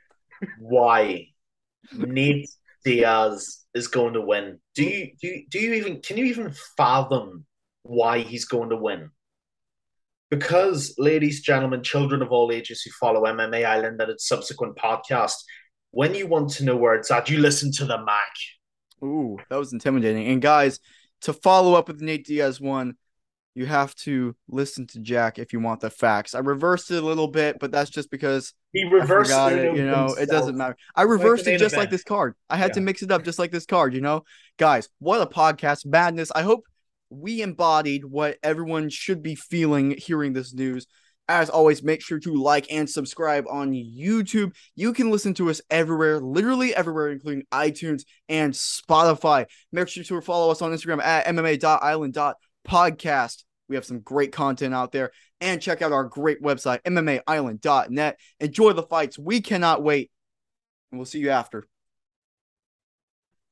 why 0.58 1.28
Nate 1.92 2.48
Diaz 2.84 3.64
is 3.76 3.88
going 3.88 4.14
to 4.14 4.20
win? 4.20 4.58
Do 4.74 4.82
you 4.82 5.12
do 5.20 5.28
you, 5.28 5.42
do 5.50 5.58
you 5.60 5.74
even 5.74 6.00
can 6.00 6.16
you 6.16 6.24
even 6.24 6.52
fathom 6.76 7.44
why 7.82 8.20
he's 8.20 8.46
going 8.46 8.70
to 8.70 8.76
win? 8.76 9.10
Because, 10.28 10.94
ladies, 10.98 11.42
gentlemen, 11.42 11.84
children 11.84 12.20
of 12.20 12.32
all 12.32 12.50
ages 12.50 12.82
who 12.82 12.90
follow 12.98 13.24
MMA 13.24 13.64
Island 13.64 14.00
and 14.00 14.10
its 14.10 14.26
subsequent 14.26 14.76
podcast, 14.76 15.36
when 15.92 16.16
you 16.16 16.26
want 16.26 16.50
to 16.54 16.64
know 16.64 16.76
where 16.76 16.96
it's 16.96 17.12
at, 17.12 17.30
you 17.30 17.38
listen 17.38 17.70
to 17.72 17.84
the 17.84 17.98
Mac. 17.98 18.32
Ooh, 19.04 19.38
that 19.48 19.56
was 19.58 19.72
intimidating. 19.72 20.26
And 20.26 20.42
guys, 20.42 20.80
to 21.20 21.32
follow 21.32 21.74
up 21.74 21.86
with 21.86 22.00
Nate 22.00 22.26
Diaz 22.26 22.60
one, 22.60 22.96
you 23.56 23.64
have 23.64 23.94
to 23.94 24.36
listen 24.48 24.86
to 24.88 25.00
Jack 25.00 25.38
if 25.38 25.54
you 25.54 25.60
want 25.60 25.80
the 25.80 25.88
facts. 25.88 26.34
I 26.34 26.40
reversed 26.40 26.90
it 26.90 27.02
a 27.02 27.06
little 27.06 27.28
bit, 27.28 27.56
but 27.58 27.72
that's 27.72 27.88
just 27.88 28.10
because 28.10 28.52
He 28.74 28.84
reversed 28.84 29.32
it. 29.32 29.74
You 29.74 29.86
know, 29.86 30.08
it 30.08 30.28
doesn't 30.28 30.58
matter. 30.58 30.76
I 30.94 31.00
reversed 31.02 31.46
the 31.46 31.54
it 31.54 31.58
just 31.58 31.74
like 31.74 31.88
this 31.88 32.04
card. 32.04 32.34
I 32.50 32.58
had 32.58 32.74
to 32.74 32.82
mix 32.82 33.02
it 33.02 33.10
up 33.10 33.24
just 33.24 33.38
like 33.38 33.50
this 33.50 33.64
card. 33.64 33.94
You 33.94 34.02
know, 34.02 34.24
guys, 34.58 34.90
what 34.98 35.22
a 35.22 35.26
podcast 35.26 35.86
madness! 35.86 36.30
I 36.34 36.42
hope 36.42 36.66
we 37.08 37.40
embodied 37.40 38.04
what 38.04 38.36
everyone 38.42 38.90
should 38.90 39.22
be 39.22 39.34
feeling 39.34 39.94
hearing 39.96 40.34
this 40.34 40.52
news. 40.52 40.86
As 41.26 41.48
always, 41.48 41.82
make 41.82 42.02
sure 42.02 42.20
to 42.20 42.34
like 42.34 42.70
and 42.70 42.90
subscribe 42.90 43.46
on 43.48 43.72
YouTube. 43.72 44.54
You 44.74 44.92
can 44.92 45.10
listen 45.10 45.32
to 45.34 45.48
us 45.48 45.62
everywhere, 45.70 46.20
literally 46.20 46.74
everywhere, 46.74 47.10
including 47.10 47.44
iTunes 47.50 48.02
and 48.28 48.52
Spotify. 48.52 49.46
Make 49.72 49.88
sure 49.88 50.04
to 50.04 50.20
follow 50.20 50.52
us 50.52 50.60
on 50.60 50.72
Instagram 50.72 51.02
at 51.02 51.24
mma.island.podcast. 51.24 53.44
We 53.68 53.76
have 53.76 53.84
some 53.84 54.00
great 54.00 54.32
content 54.32 54.74
out 54.74 54.92
there. 54.92 55.12
And 55.40 55.60
check 55.60 55.82
out 55.82 55.92
our 55.92 56.04
great 56.04 56.42
website, 56.42 56.82
mmaisland.net. 56.82 58.20
Enjoy 58.40 58.72
the 58.72 58.82
fights. 58.82 59.18
We 59.18 59.40
cannot 59.40 59.82
wait. 59.82 60.10
And 60.90 60.98
we'll 60.98 61.06
see 61.06 61.18
you 61.18 61.30
after. 61.30 61.66